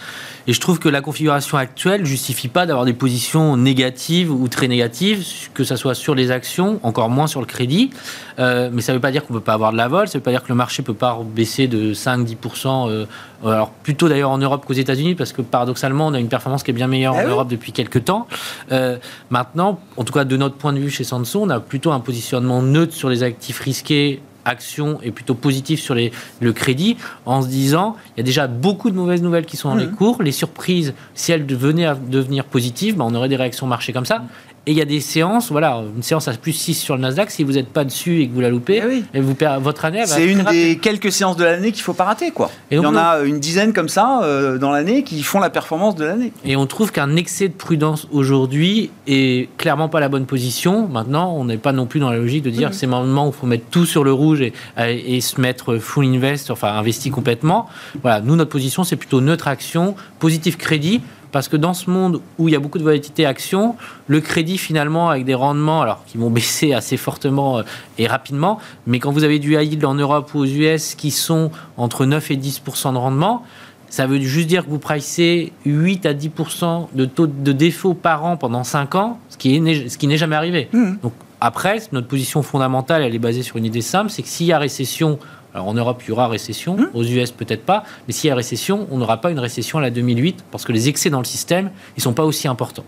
[0.50, 4.68] Et je trouve que la configuration actuelle justifie pas d'avoir des positions négatives ou très
[4.68, 5.24] négatives,
[5.54, 7.92] que ce soit sur les actions, encore moins sur le crédit.
[8.40, 10.08] Euh, mais ça ne veut pas dire qu'on ne peut pas avoir de la vol,
[10.08, 12.90] ça ne veut pas dire que le marché ne peut pas baisser de 5-10%.
[12.90, 13.06] Euh,
[13.46, 16.72] alors plutôt d'ailleurs en Europe qu'aux États-Unis, parce que paradoxalement, on a une performance qui
[16.72, 18.26] est bien meilleure en eh Europe depuis quelques temps.
[18.72, 18.98] Euh,
[19.30, 22.00] maintenant, en tout cas de notre point de vue chez Samsung, on a plutôt un
[22.00, 24.20] positionnement neutre sur les actifs risqués
[24.50, 28.48] action est plutôt positif sur les, le crédit en se disant il y a déjà
[28.48, 29.96] beaucoup de mauvaises nouvelles qui sont dans les mmh.
[29.96, 30.24] cours.
[30.24, 34.06] Les surprises, si elles venaient à devenir positives, ben on aurait des réactions marché comme
[34.06, 34.24] ça.
[34.70, 37.32] Et il y a des séances, voilà, une séance à plus 6 sur le Nasdaq,
[37.32, 40.04] si vous n'êtes pas dessus et que vous la loupez, eh et vous votre année
[40.06, 42.52] C'est une des quelques séances de l'année qu'il ne faut pas rater, quoi.
[42.70, 45.50] Et il y en a une dizaine comme ça euh, dans l'année qui font la
[45.50, 46.32] performance de l'année.
[46.46, 50.88] Et on trouve qu'un excès de prudence aujourd'hui est clairement pas la bonne position.
[50.88, 53.36] Maintenant, on n'est pas non plus dans la logique de dire c'est moment où il
[53.36, 57.68] faut mettre tout sur le rouge et, et, se mettre full invest, enfin investi complètement.
[58.04, 61.02] Voilà, nous, notre position, c'est plutôt neutre action, positif crédit
[61.32, 63.76] parce que dans ce monde où il y a beaucoup de volatilité action,
[64.08, 67.64] le crédit finalement avec des rendements alors qui vont baisser assez fortement euh,
[67.98, 71.12] et rapidement, mais quand vous avez du high yield en Europe ou aux US qui
[71.12, 73.44] sont entre 9 et 10% de rendement,
[73.90, 78.24] ça veut juste dire que vous pricez 8 à 10% de taux de défaut par
[78.24, 80.70] an pendant 5 ans, ce qui n'est jamais arrivé.
[80.74, 80.98] Mmh.
[81.02, 84.48] Donc après, notre position fondamentale, elle est basée sur une idée simple, c'est que s'il
[84.48, 85.20] y a récession
[85.54, 86.90] alors en Europe, il y aura récession, mmh.
[86.94, 89.82] aux US peut-être pas, mais s'il y a récession, on n'aura pas une récession à
[89.82, 92.86] la 2008 parce que les excès dans le système, ils sont pas aussi importants.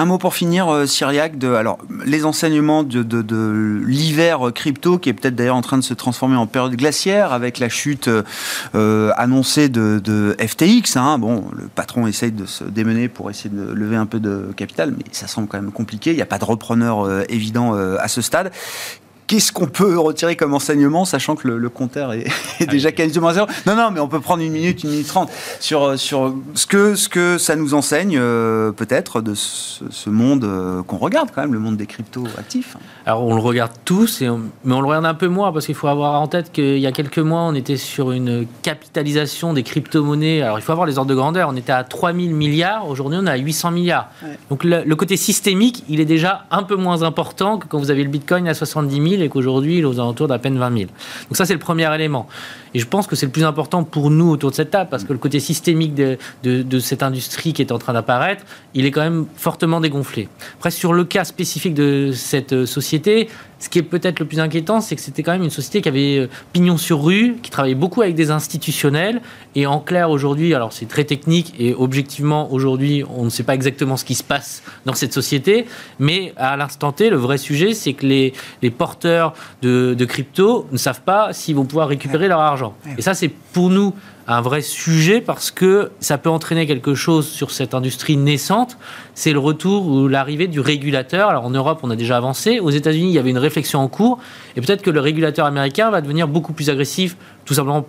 [0.00, 5.12] Un mot pour finir, euh, Syriac, de alors, les enseignements de, l'hiver crypto, qui est
[5.12, 8.08] peut-être d'ailleurs en train de se transformer en période glaciaire, avec la chute
[8.76, 10.96] euh, annoncée de, FTX.
[10.96, 11.18] Hein.
[11.18, 14.94] Bon, le patron essaye de se démener pour essayer de lever un peu de capital,
[14.96, 16.12] mais ça semble quand même compliqué.
[16.12, 18.52] Il n'y a pas de repreneur euh, évident à ce stade.
[19.28, 22.26] Qu'est-ce qu'on peut retirer comme enseignement, sachant que le, compteur est,
[22.68, 25.30] déjà quasiment à zéro Non, non, mais on peut prendre une minute, une minute trente
[25.60, 30.82] sur, sur ce, que, ce que ça nous enseigne, euh, peut-être, de ce, monde euh,
[30.82, 32.76] qu'on regarde quand même, le monde des cryptos actifs.
[33.06, 34.28] Alors, on le regarde tous, et
[34.64, 36.86] mais on le regarde un peu moins, parce qu'il faut avoir en tête qu'il y
[36.86, 40.40] a quelques mois, on était sur une capitalisation des crypto-monnaies.
[40.40, 41.50] Alors, il faut avoir les ordres de grandeur.
[41.52, 44.08] On était à 3000 milliards, aujourd'hui, on est à 800 milliards.
[44.48, 47.90] Donc, le, le côté systémique, il est déjà un peu moins important que quand vous
[47.90, 50.78] avez le Bitcoin à 70 000 et qu'aujourd'hui, il est aux alentours d'à peine 20
[50.78, 50.90] 000.
[51.28, 52.28] Donc ça, c'est le premier élément.
[52.74, 55.04] Et je pense que c'est le plus important pour nous autour de cette table, parce
[55.04, 56.18] que le côté systémique de,
[56.80, 58.44] cette industrie qui est en train d'apparaître,
[58.74, 60.28] il est quand même fortement dégonflé.
[60.56, 64.38] Après, sur le cas spécifique de cette euh, société, ce qui est peut-être le plus
[64.38, 67.50] inquiétant, c'est que c'était quand même une société qui avait euh, pignon sur rue, qui
[67.50, 69.20] travaillait beaucoup avec des institutionnels.
[69.56, 73.54] Et en clair, aujourd'hui, alors c'est très technique et objectivement, aujourd'hui, on ne sait pas
[73.54, 75.66] exactement ce qui se passe dans cette société.
[75.98, 78.32] Mais à l'instant T, le vrai sujet, c'est que les,
[78.70, 82.57] porteurs de crypto ne savent pas s'ils vont pouvoir récupérer leur argent.
[82.96, 83.94] Et ça, c'est pour nous
[84.26, 88.76] un vrai sujet parce que ça peut entraîner quelque chose sur cette industrie naissante.
[89.14, 91.30] C'est le retour ou l'arrivée du régulateur.
[91.30, 92.60] Alors en Europe, on a déjà avancé.
[92.60, 94.18] Aux États-Unis, il y avait une réflexion en cours.
[94.54, 97.86] Et peut-être que le régulateur américain va devenir beaucoup plus agressif, tout simplement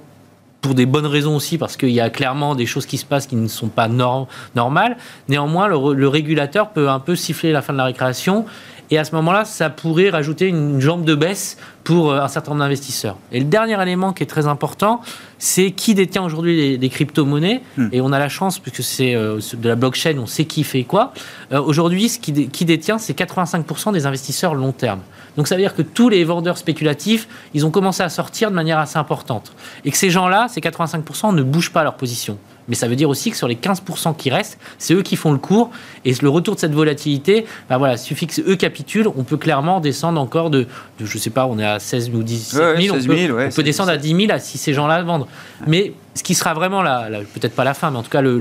[0.61, 3.27] pour des bonnes raisons aussi, parce qu'il y a clairement des choses qui se passent
[3.27, 4.97] qui ne sont pas normales.
[5.29, 8.45] Néanmoins, le, le, régulateur peut un peu siffler la fin de la récréation
[8.91, 12.51] et à ce moment-là, ça pourrait rajouter une jambe de baisse pour euh, un certain
[12.51, 13.17] nombre d'investisseurs.
[13.31, 15.01] Et le dernier élément qui est très important,
[15.37, 17.61] c'est qui détient aujourd'hui les, crypto-monnaies.
[17.77, 17.89] Hmm.
[17.91, 20.83] Et on a la chance, puisque c'est euh, de la blockchain, on sait qui fait
[20.83, 21.13] quoi.
[21.51, 25.01] Euh, aujourd'hui, ce qui, qui détient, c'est 85% des investisseurs long terme.
[25.37, 28.55] Donc ça veut dire que tous les vendeurs spéculatifs, ils ont commencé à sortir de
[28.55, 29.53] manière assez importante.
[29.85, 32.37] Et que ces gens-là, ces 85%, ne bougent pas leur position
[32.69, 35.31] mais ça veut dire aussi que sur les 15% qui restent, c'est eux qui font
[35.31, 35.71] le cours.
[36.05, 39.79] Et le retour de cette volatilité, ben voilà, suffit que eux capitulent, on peut clairement
[39.79, 40.67] descendre encore de,
[40.99, 43.63] je ne sais pas, on est à 16 ou 17 000, on, peut, on peut
[43.63, 45.27] descendre à 10 000 si ces gens-là vendent.
[45.67, 48.37] Mais ce qui sera vraiment, la, peut-être pas la fin, mais en tout cas, le,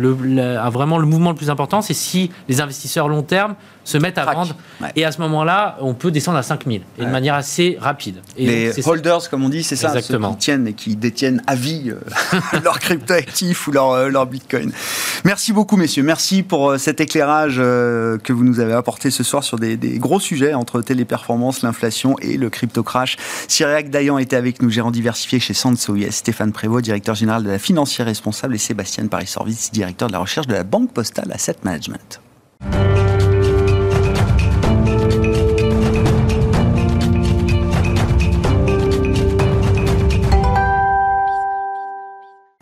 [0.70, 3.54] vraiment le mouvement le plus important, c'est si les investisseurs long terme
[3.88, 4.54] se mettent à vendre.
[4.96, 8.16] Et à ce moment-là, on peut descendre à 5000 et de manière assez rapide.
[8.36, 10.28] Et les holders, comme on dit, c'est ça, Exactement.
[10.28, 14.26] ceux qui tiennent et qui détiennent à vie euh, leur cryptoactif ou leur, euh, leur
[14.26, 14.72] bitcoin.
[15.24, 16.02] Merci beaucoup, messieurs.
[16.02, 20.20] Merci pour euh, cet éclairage que vous nous avez apporté ce soir sur des, gros
[20.20, 23.16] sujets entre téléperformance, l'inflation et le crypto crash.
[23.48, 26.12] Cyriac Dayan était avec nous, gérant diversifié chez Sansoyes.
[26.12, 30.46] Stéphane Prévost, directeur général de la financier responsable, et Sébastien Paris-Sorvis, directeur de la recherche
[30.46, 32.20] de la Banque Postale Asset Management.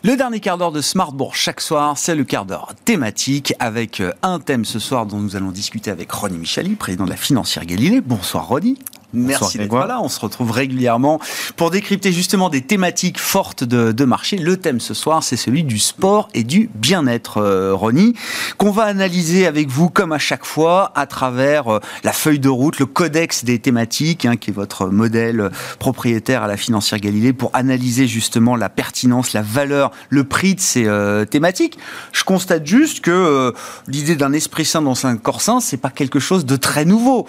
[0.07, 4.13] Le dernier quart d'heure de Smartbourg chaque soir, c'est le quart d'heure thématique avec euh,
[4.23, 7.65] un thème ce soir dont nous allons discuter avec Ronnie Michali, président de la financière
[7.65, 7.99] Galilée.
[7.99, 8.79] Bonsoir Ronnie.
[9.13, 9.99] Merci d'être là.
[10.01, 11.19] On se retrouve régulièrement
[11.55, 14.37] pour décrypter justement des thématiques fortes de, marché.
[14.37, 18.13] Le thème ce soir, c'est celui du sport et du bien-être, euh, Ronnie,
[18.57, 22.49] qu'on va analyser avec vous comme à chaque fois à travers euh, la feuille de
[22.49, 27.33] route, le codex des thématiques, hein, qui est votre modèle propriétaire à la financière Galilée,
[27.33, 31.77] pour analyser justement la pertinence, la valeur, le prix de ces euh, thématiques.
[32.11, 33.53] Je constate juste que
[33.87, 37.27] l'idée d'un esprit sain dans un corps sain, c'est pas quelque chose de très nouveau.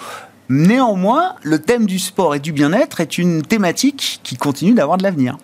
[0.51, 5.03] Néanmoins, le thème du sport et du bien-être est une thématique qui continue d'avoir de
[5.03, 5.37] l'avenir.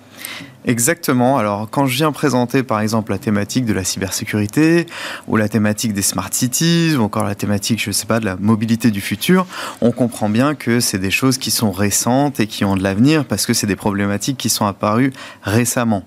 [0.66, 1.36] Exactement.
[1.36, 4.86] Alors, quand je viens présenter, par exemple, la thématique de la cybersécurité,
[5.28, 8.24] ou la thématique des smart cities, ou encore la thématique, je ne sais pas, de
[8.24, 9.46] la mobilité du futur,
[9.82, 13.26] on comprend bien que c'est des choses qui sont récentes et qui ont de l'avenir,
[13.26, 15.12] parce que c'est des problématiques qui sont apparues
[15.42, 16.02] récemment.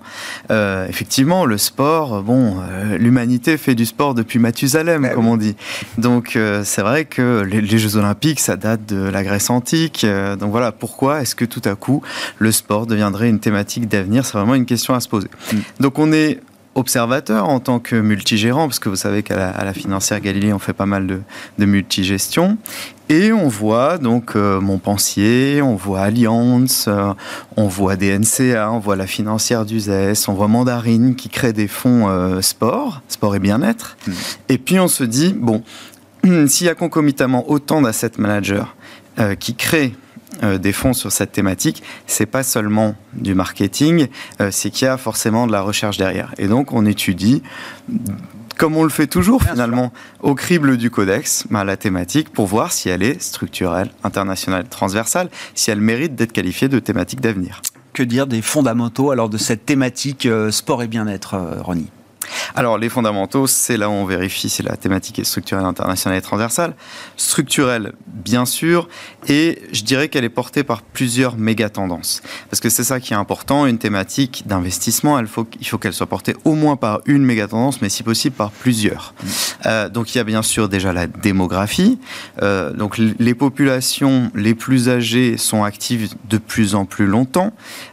[0.50, 5.36] Euh, effectivement, le sport, bon, euh, l'humanité fait du sport depuis Mathusalem, bah comme on
[5.36, 5.54] dit.
[5.98, 10.04] Donc, euh, c'est vrai que les, les, Jeux Olympiques, ça date de la Grèce antique.
[10.38, 12.02] donc voilà, pourquoi est-ce que tout à coup,
[12.38, 15.28] le sport deviendrait une thématique d'avenir C'est une question à se poser.
[15.52, 15.56] Mm.
[15.80, 16.40] Donc on est
[16.78, 20.72] observateur en tant que multigérant, parce que vous savez qu'à la, financière Galilée, on fait
[20.72, 21.20] pas mal de,
[21.58, 22.56] de multigestion.
[23.08, 27.14] Et on voit donc euh, Montpensier, on voit Allianz, euh,
[27.56, 32.08] on voit DNCA, on voit la financière d'Uzès, on voit Mandarine qui crée des fonds
[32.08, 33.96] euh, sport, sport et bien-être.
[34.06, 34.12] Mm.
[34.50, 35.62] Et puis on se dit, bon,
[36.46, 38.64] s'il y a concomitamment autant d'asset managers
[39.40, 39.94] qui créent
[40.42, 44.08] euh, des fonds sur cette thématique, c'est pas seulement du marketing,
[44.40, 46.34] euh, c'est qu'il y a forcément de la recherche derrière.
[46.38, 47.42] Et donc on étudie
[48.56, 52.72] comme on le fait toujours finalement, au crible du codex, bah, la thématique pour voir
[52.72, 57.62] si elle est structurelle, internationale, transversale, si elle mérite d'être qualifiée de thématique d'avenir.
[57.92, 61.90] Que dire des fondamentaux alors de cette thématique euh, sport et bien-être, Ronnie?
[62.54, 66.22] Alors, les fondamentaux, c'est là où on vérifie si la thématique est structurelle, internationale et
[66.22, 66.74] transversale.
[67.16, 68.88] Structurelle, bien sûr,
[69.28, 72.22] et je dirais qu'elle est portée par plusieurs méga tendances.
[72.50, 76.34] Parce que c'est ça qui est important, une thématique d'investissement, il faut, qu'elle soit portée
[76.44, 79.14] au moins par une méga tendance, mais si possible par plusieurs.
[79.66, 81.98] Euh, donc, il y a bien sûr déjà la démographie.
[82.42, 87.52] Euh, donc, les populations les plus âgées sont actives de plus en plus longtemps.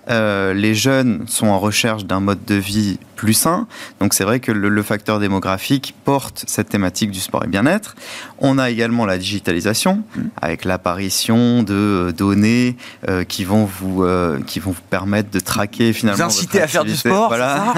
[0.09, 3.67] Euh, les jeunes sont en recherche d'un mode de vie plus sain.
[3.99, 7.95] Donc c'est vrai que le, facteur démographique porte cette thématique du sport et bien-être.
[8.39, 10.03] On a également la digitalisation
[10.41, 12.77] avec l'apparition de données
[13.09, 16.17] euh, qui vont vous euh, qui vont vous permettre de traquer finalement.
[16.17, 17.27] Vous inciter à faire du sport.
[17.27, 17.73] Voilà.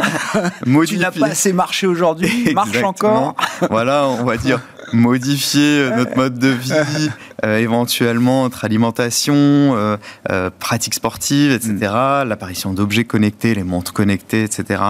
[0.87, 2.53] tu n'as pas assez marché aujourd'hui.
[2.53, 3.35] Marche encore.
[3.71, 4.61] voilà, on va dire
[4.93, 7.09] modifier euh, notre mode de vie,
[7.45, 9.97] euh, éventuellement notre alimentation, euh,
[10.29, 11.73] euh pratiques sportives, etc.
[11.73, 12.27] Mm.
[12.27, 14.81] L'apparition d'objets connectés, les montres connectées, etc.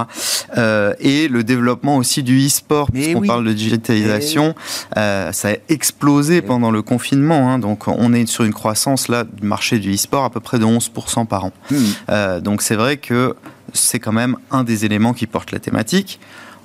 [0.57, 4.55] Euh, et le développement aussi du e-sport, puisqu'on parle de digitalisation,
[4.95, 7.51] ça a explosé pendant le confinement.
[7.51, 10.59] Hein, donc on est sur une croissance là du marché du e-sport à peu près
[10.59, 11.51] de 11% par an.
[11.71, 12.39] Mm.
[12.41, 13.35] donc c'est vrai que
[13.73, 16.19] c'est quand même un des éléments qui porte la thématique.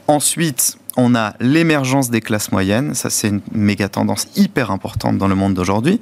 [0.09, 5.29] Ensuite, on a l'émergence des classes moyennes, ça c'est une méga tendance hyper importante dans
[5.29, 6.01] le monde d'aujourd'hui.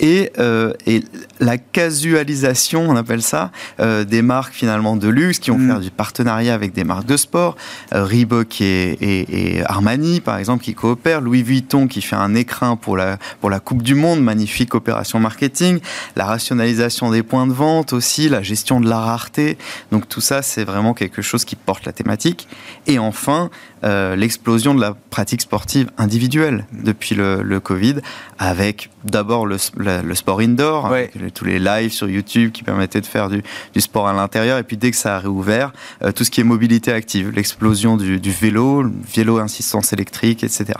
[0.00, 1.02] Et, euh, et,
[1.40, 3.50] la casualisation, on appelle ça,
[3.80, 5.68] euh, des marques finalement de luxe qui vont mm.
[5.68, 7.56] faire du partenariat avec des marques de sport,
[7.94, 12.76] euh, Reebok et, et, Armani par exemple qui coopèrent, Louis Vuitton qui fait un écrin
[12.76, 15.80] pour la, pour la Coupe du Monde, magnifique opération marketing,
[16.16, 19.58] la rationalisation des points de vente aussi, la gestion de la rareté,
[19.92, 22.48] donc tout ça c'est vraiment quelque chose qui porte la thématique.
[22.86, 23.50] Et enfin,
[23.84, 27.96] euh, l'explosion de la pratique sportive individuelle depuis le, le Covid,
[28.38, 33.06] avec d'abord le, le, sport indoor, avec tous les lives sur YouTube qui permettaient de
[33.06, 33.42] faire du,
[33.74, 35.72] du sport à l'intérieur, et puis dès que ça a réouvert,
[36.02, 40.74] euh, tout ce qui est mobilité active, l'explosion du, du, vélo, vélo assistance électrique, etc.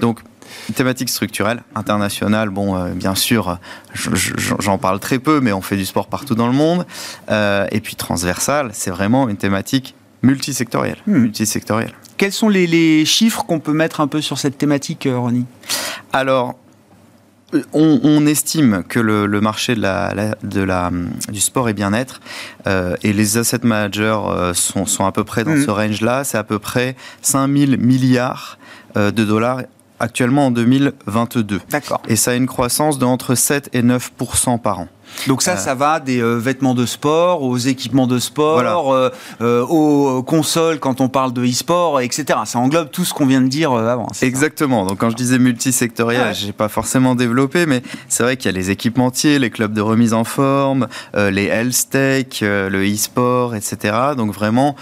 [0.00, 0.20] Donc
[0.68, 3.58] une thématique structurelle, internationale, bon, euh, bien sûr,
[3.94, 6.86] j'en parle très peu, mais on fait du sport partout dans le monde.
[7.30, 10.98] Euh, et puis transversale, c'est vraiment une thématique multisectorielle.
[11.06, 11.18] Hmm.
[11.18, 11.92] multisectorielle.
[12.16, 15.46] Quels sont les, chiffres qu'on peut mettre un peu sur cette thématique, euh, Ronnie?
[16.12, 16.54] Alors,
[17.72, 20.90] on, estime que le, marché de la, de la,
[21.30, 22.20] du sport et bien-être
[22.66, 25.64] euh, et les asset managers euh, sont, sont, à peu près dans mmh.
[25.64, 26.24] ce range-là.
[26.24, 28.58] C'est à peu près 5 000 milliards
[28.94, 29.62] de dollars
[30.02, 31.60] actuellement en 2022.
[31.70, 32.02] D'accord.
[32.08, 34.88] Et ça a une croissance de entre 7 et 9% par an.
[35.26, 35.56] Donc ça, euh.
[35.56, 41.00] ça va des euh, vêtements de sport aux équipements de sport, euh, aux consoles quand
[41.00, 42.40] on parle de e-sport, etc.
[42.44, 44.06] Ça englobe tout ce qu'on vient de dire avant.
[44.20, 44.86] Exactement.
[44.86, 48.54] Donc quand je disais multisectoriel, je j'ai pas forcément développé, mais c'est vrai qu'il y
[48.54, 53.94] a les équipementiers, les clubs de remise en forme, les health tech, le e-sport, etc.
[54.16, 54.74] Donc vraiment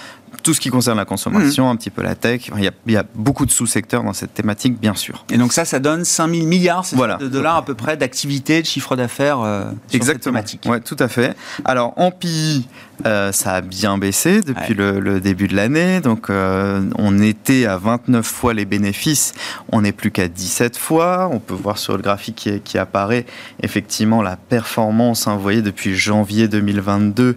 [0.42, 1.70] tout ce qui concerne la consommation, mmh.
[1.70, 2.50] un petit peu la tech.
[2.56, 5.24] Il y a, beaucoup de sous-secteurs dans cette thématique, bien sûr.
[5.30, 6.84] Et donc ça, ça donne 5000 milliards
[7.20, 10.64] de dollars à peu près d'activité, de chiffre d'affaires euh, sur cette thématique.
[10.66, 11.36] Oui, tout à fait.
[11.64, 12.66] Alors en PI,
[13.06, 16.00] euh, ça a bien baissé depuis le, début de l'année.
[16.00, 19.32] Donc euh, on était à 29 fois les bénéfices,
[19.70, 21.28] on n'est plus qu'à 17 fois.
[21.32, 23.26] On peut voir sur le graphique qui, apparaît
[23.62, 25.26] effectivement la performance.
[25.26, 27.36] Hein, vous voyez, depuis janvier 2022,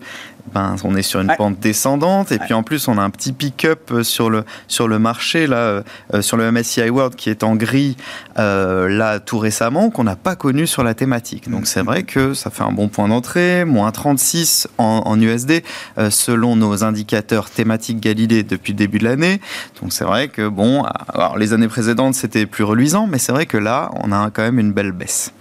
[0.51, 3.31] ben, on est sur une pente descendante et puis en plus on a un petit
[3.31, 5.83] pick-up euh, sur le sur le marché là euh,
[6.13, 7.95] euh, sur le MSCI World qui est en gris
[8.35, 11.49] là tout récemment qu'on n'a pas connu sur la thématique.
[11.49, 15.63] Donc c'est vrai que ça fait un bon point d'entrée, moins 36 en, USD
[16.09, 19.39] selon nos indicateurs thématiques Galilée depuis le début de l'année.
[19.81, 20.83] Donc c'est vrai que bon,
[21.13, 24.41] alors les années précédentes c'était plus reluisant, mais c'est vrai que là on a quand
[24.41, 25.31] même une belle baisse.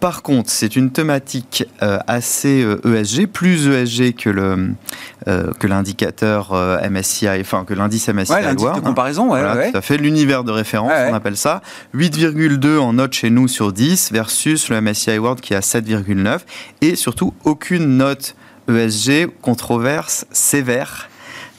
[0.00, 4.70] par contre c'est une thématique assez ESG, e plus ESG que le
[5.26, 9.78] euh, que l'indicateur euh, MSCI, enfin que l'indice MSCI ouais, de comparaison, ouais, voilà, Tout
[9.78, 11.62] à fait, l'univers de référence, on appelle ça.
[11.94, 16.40] 8,2 en note chez nous sur 10 versus le MSCI World qui a 7,9
[16.82, 18.36] et surtout aucune note
[18.68, 21.08] ESG controverse sévère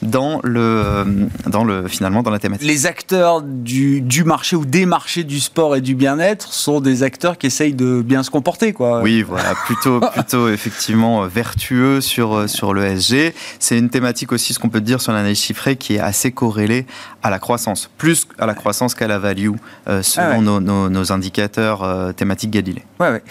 [0.02, 2.66] dans le, dans le, finalement, dans la thématique.
[2.66, 7.02] Les acteurs du, du marché ou des marchés du sport et du bien-être sont des
[7.02, 9.02] acteurs qui essayent de bien se comporter, quoi.
[9.02, 13.34] Oui, voilà, plutôt, plutôt effectivement vertueux sur, sur le SG.
[13.58, 16.86] C'est une thématique aussi, ce qu'on peut dire sur l'analyse chiffrée, qui est assez corrélée
[17.22, 19.50] à la croissance, plus à la croissance qu'à la value,
[19.88, 22.84] euh, selon ah nos, nos, indicateurs euh, thématiques Galilée.
[23.00, 23.22] Ouais, ouais.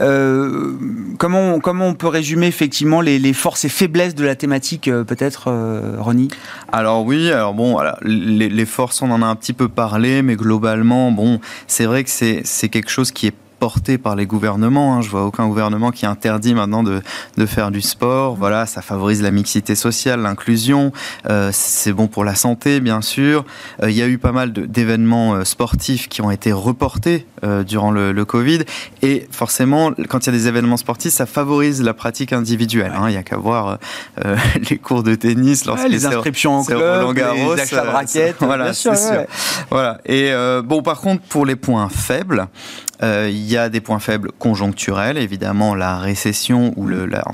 [0.00, 0.72] Euh,
[1.18, 5.50] comment, comment on peut résumer effectivement les, les forces et faiblesses de la thématique, peut-être,
[6.72, 10.36] Alors oui, alors bon, voilà, les, forces, on en a un petit peu parlé, mais
[10.36, 13.34] globalement, bon, c'est vrai que c'est quelque chose qui est
[13.64, 14.94] porté par les gouvernements.
[14.94, 15.00] Hein.
[15.00, 17.00] Je vois aucun gouvernement qui interdit maintenant de,
[17.38, 18.34] de faire du sport.
[18.34, 20.92] Voilà, ça favorise la mixité sociale, l'inclusion.
[21.30, 23.46] Euh, c'est bon pour la santé, bien sûr.
[23.82, 27.26] Euh, il y a eu pas mal d'événements euh, sportifs qui ont été reportés
[27.66, 28.60] durant le, le, Covid.
[29.02, 32.92] Et forcément, quand il y a des événements sportifs, ça favorise la pratique individuelle.
[32.96, 33.08] Hein.
[33.08, 33.78] Il n'y a qu'à voir
[34.70, 38.36] les cours de tennis, lorsque les inscriptions en club, les achats de raquettes.
[38.40, 39.24] Voilà, c'est sûr.
[39.70, 39.98] Voilà.
[40.06, 40.32] Et
[40.64, 42.48] bon, par contre, pour les points faibles,
[43.02, 47.24] euh, il y a des points faibles conjoncturels, évidemment la récession ou le, la,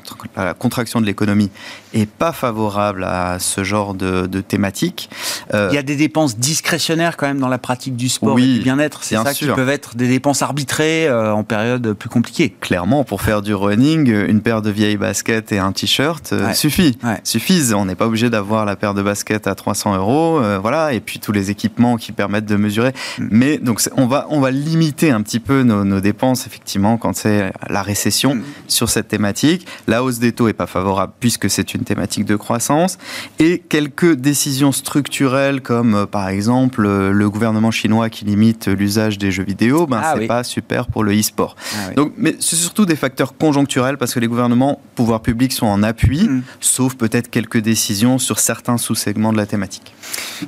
[0.55, 1.51] contraction de l'économie
[1.93, 5.11] est pas favorable à ce genre de, de thématique.
[5.55, 8.43] Euh, il y a des dépenses discrétionnaires quand même dans la pratique du sport et
[8.43, 12.55] du bien-être, c'est ça qui peuvent être des dépenses arbitrées euh, en période plus compliquée.
[12.61, 17.75] Clairement, pour faire du running, une paire de vieilles baskets et un t-shirt suffit, suffisent.
[17.75, 21.19] On n'est pas obligé d'avoir la paire de baskets à 300 euros, voilà, et puis
[21.19, 22.93] tous les équipements qui permettent de mesurer.
[23.19, 23.29] Mm.
[23.31, 27.53] Mais donc on va on va limiter un petit peu nos, dépenses, effectivement, quand c'est
[27.69, 28.43] la récession mm.
[28.69, 29.67] sur cette thématique.
[29.87, 32.99] La hausse des taux n'est pas favorable puisque c'est une thématique de croissance.
[33.39, 39.19] Et quelques décisions structurelles, comme euh, par exemple euh, le gouvernement chinois qui limite l'usage
[39.19, 41.57] des jeux vidéo, ben, ah c'est pas super pour le e-sport.
[41.75, 45.67] Ah Donc, mais c'est surtout des facteurs conjoncturels parce que les gouvernements, pouvoirs publics sont
[45.67, 46.43] en appui, mm.
[46.61, 49.95] sauf peut-être quelques décisions sur certains sous-segments de la thématique.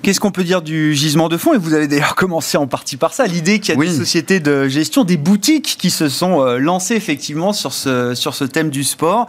[0.03, 1.55] Qu'est-ce qu'on peut dire du gisement de fonds?
[1.55, 4.41] Et vous avez d'ailleurs commencé en partie par ça, l'idée qu'il y a des sociétés
[4.41, 8.71] de gestion, des boutiques qui se sont euh, lancées effectivement sur ce, sur ce thème
[8.71, 9.27] du sport.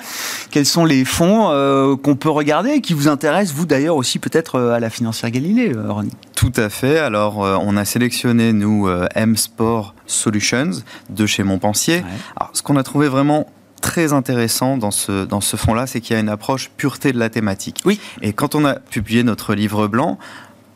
[0.51, 4.20] Quels sont les fonds euh, qu'on peut regarder et qui vous intéressent, vous d'ailleurs aussi
[4.20, 5.53] peut-être à la financière Galilée,
[5.88, 6.99] Ronnie Tout à fait.
[6.99, 10.72] Alors, on a sélectionné, nous, M Sport Solutions
[11.10, 12.04] de chez Montpensier.
[12.36, 13.47] Alors, ce qu'on a trouvé vraiment
[13.84, 17.20] très intéressant dans ce, dans ce fonds-là, c'est qu'il y a une approche pureté de
[17.20, 17.82] la thématique.
[17.86, 17.99] Oui.
[18.22, 20.18] Et quand on a publié notre livre blanc,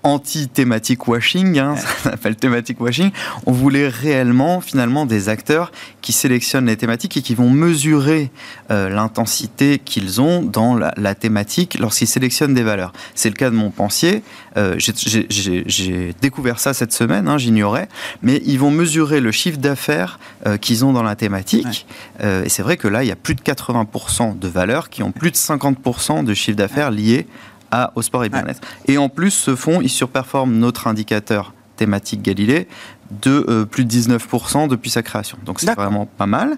[0.08, 3.12] anti-thématique washing, hein, ça s'appelle thématique washing,
[3.46, 8.32] on voulait réellement finalement des acteurs qui sélectionnent les thématiques et qui vont mesurer
[8.72, 12.94] euh, l'intensité qu'ils ont dans la, thématique lorsqu'ils sélectionnent des valeurs.
[13.16, 14.24] C'est le cas de mon pensier,
[14.56, 17.90] euh, j'ai découvert ça cette semaine, hein, j'ignorais,
[18.22, 21.86] mais ils vont mesurer le chiffre d'affaires euh, qu'ils ont dans la thématique.
[22.22, 25.12] et c'est vrai que là, il y a plus de 80% de valeurs qui ont
[25.12, 27.28] plus de 50% de chiffre d'affaires liés
[27.72, 28.62] à, au sport et bien-être.
[28.88, 32.68] Et en plus, ce fonds, il surperforme notre indicateur thématique Galilée
[33.12, 35.38] de euh, plus de 19% depuis sa création.
[35.46, 36.58] Donc c'est vraiment pas mal.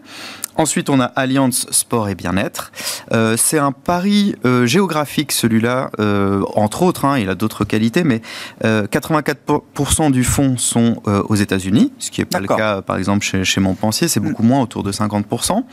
[0.56, 2.74] Ensuite, on a Alliance Sport et Bien-être.
[3.14, 5.90] Euh, c'est un pari euh, géographique, celui-là,
[6.56, 7.06] entre autres.
[7.06, 8.22] Hein, il a d'autres qualités, mais
[8.64, 13.46] 84% du fonds sont aux États-Unis, ce qui n'est pas le cas, par exemple, chez,
[13.46, 14.08] chez Montpensier.
[14.08, 14.48] C'est beaucoup mm.
[14.48, 15.64] moins, autour de 50%.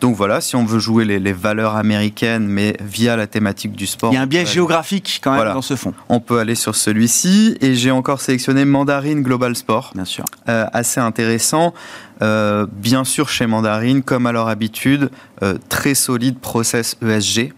[0.00, 4.12] Donc voilà, si on veut jouer les, valeurs américaines, mais via la thématique du sport.
[4.12, 5.94] Il y a un biais géographique quand même dans ce fonds.
[6.08, 7.56] On peut aller sur celui-ci.
[7.60, 9.92] Et j'ai encore sélectionné Mandarine Global Sport.
[9.94, 10.17] Bien sûr.
[10.46, 11.74] Assez intéressant.
[12.22, 15.10] Euh, bien sûr, chez Mandarine, comme à leur habitude,
[15.42, 17.52] euh, très solide process ESG.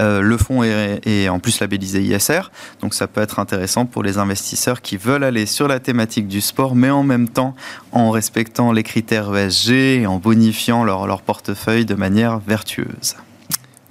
[0.00, 2.50] Euh, le fonds est, en plus labellisé ISR,
[2.80, 6.40] donc ça peut être intéressant pour les investisseurs qui veulent aller sur la thématique du
[6.40, 7.54] sport, mais en même temps
[7.92, 13.16] en respectant les critères ESG et en bonifiant leur portefeuille de manière vertueuse.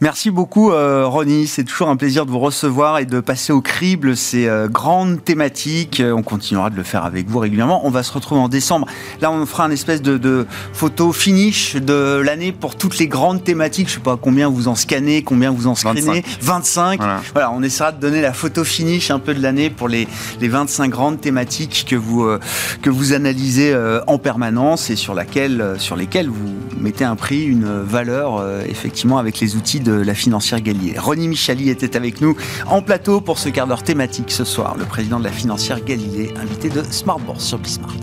[0.01, 1.45] Merci beaucoup, euh, Ronnie.
[1.45, 5.21] C'est toujours un plaisir de vous recevoir et de passer au crible ces euh, grandes
[5.21, 6.01] thématiques.
[6.01, 7.85] On continuera de le faire avec vous régulièrement.
[7.85, 8.87] On va se retrouver en décembre.
[9.19, 13.89] Là, on fera un espèce de, photo finish de l'année pour toutes les grandes thématiques.
[13.89, 16.23] Je sais pas combien vous en scannez, combien vous en scannez.
[16.41, 17.01] 25.
[17.33, 17.51] Voilà.
[17.51, 20.07] on essaiera de donner la photo finish un peu de l'année pour les,
[20.39, 22.39] les 25 grandes thématiques que vous, euh,
[22.81, 27.43] que vous analysez euh, en permanence et sur, laquelle, sur lesquelles vous mettez un prix,
[27.43, 30.95] une valeur, effectivement, avec les outils de de la financière Gallier.
[30.99, 32.35] Ronnie Michali était avec nous
[32.67, 34.77] en plateau pour ce quart d'heure thématique ce soir.
[34.77, 37.95] Le président de la financière Galilée, invité de Smart sur Bismart.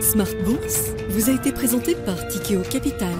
[0.00, 3.14] Smart Bourse vous a été présenté par Tikeo Capital.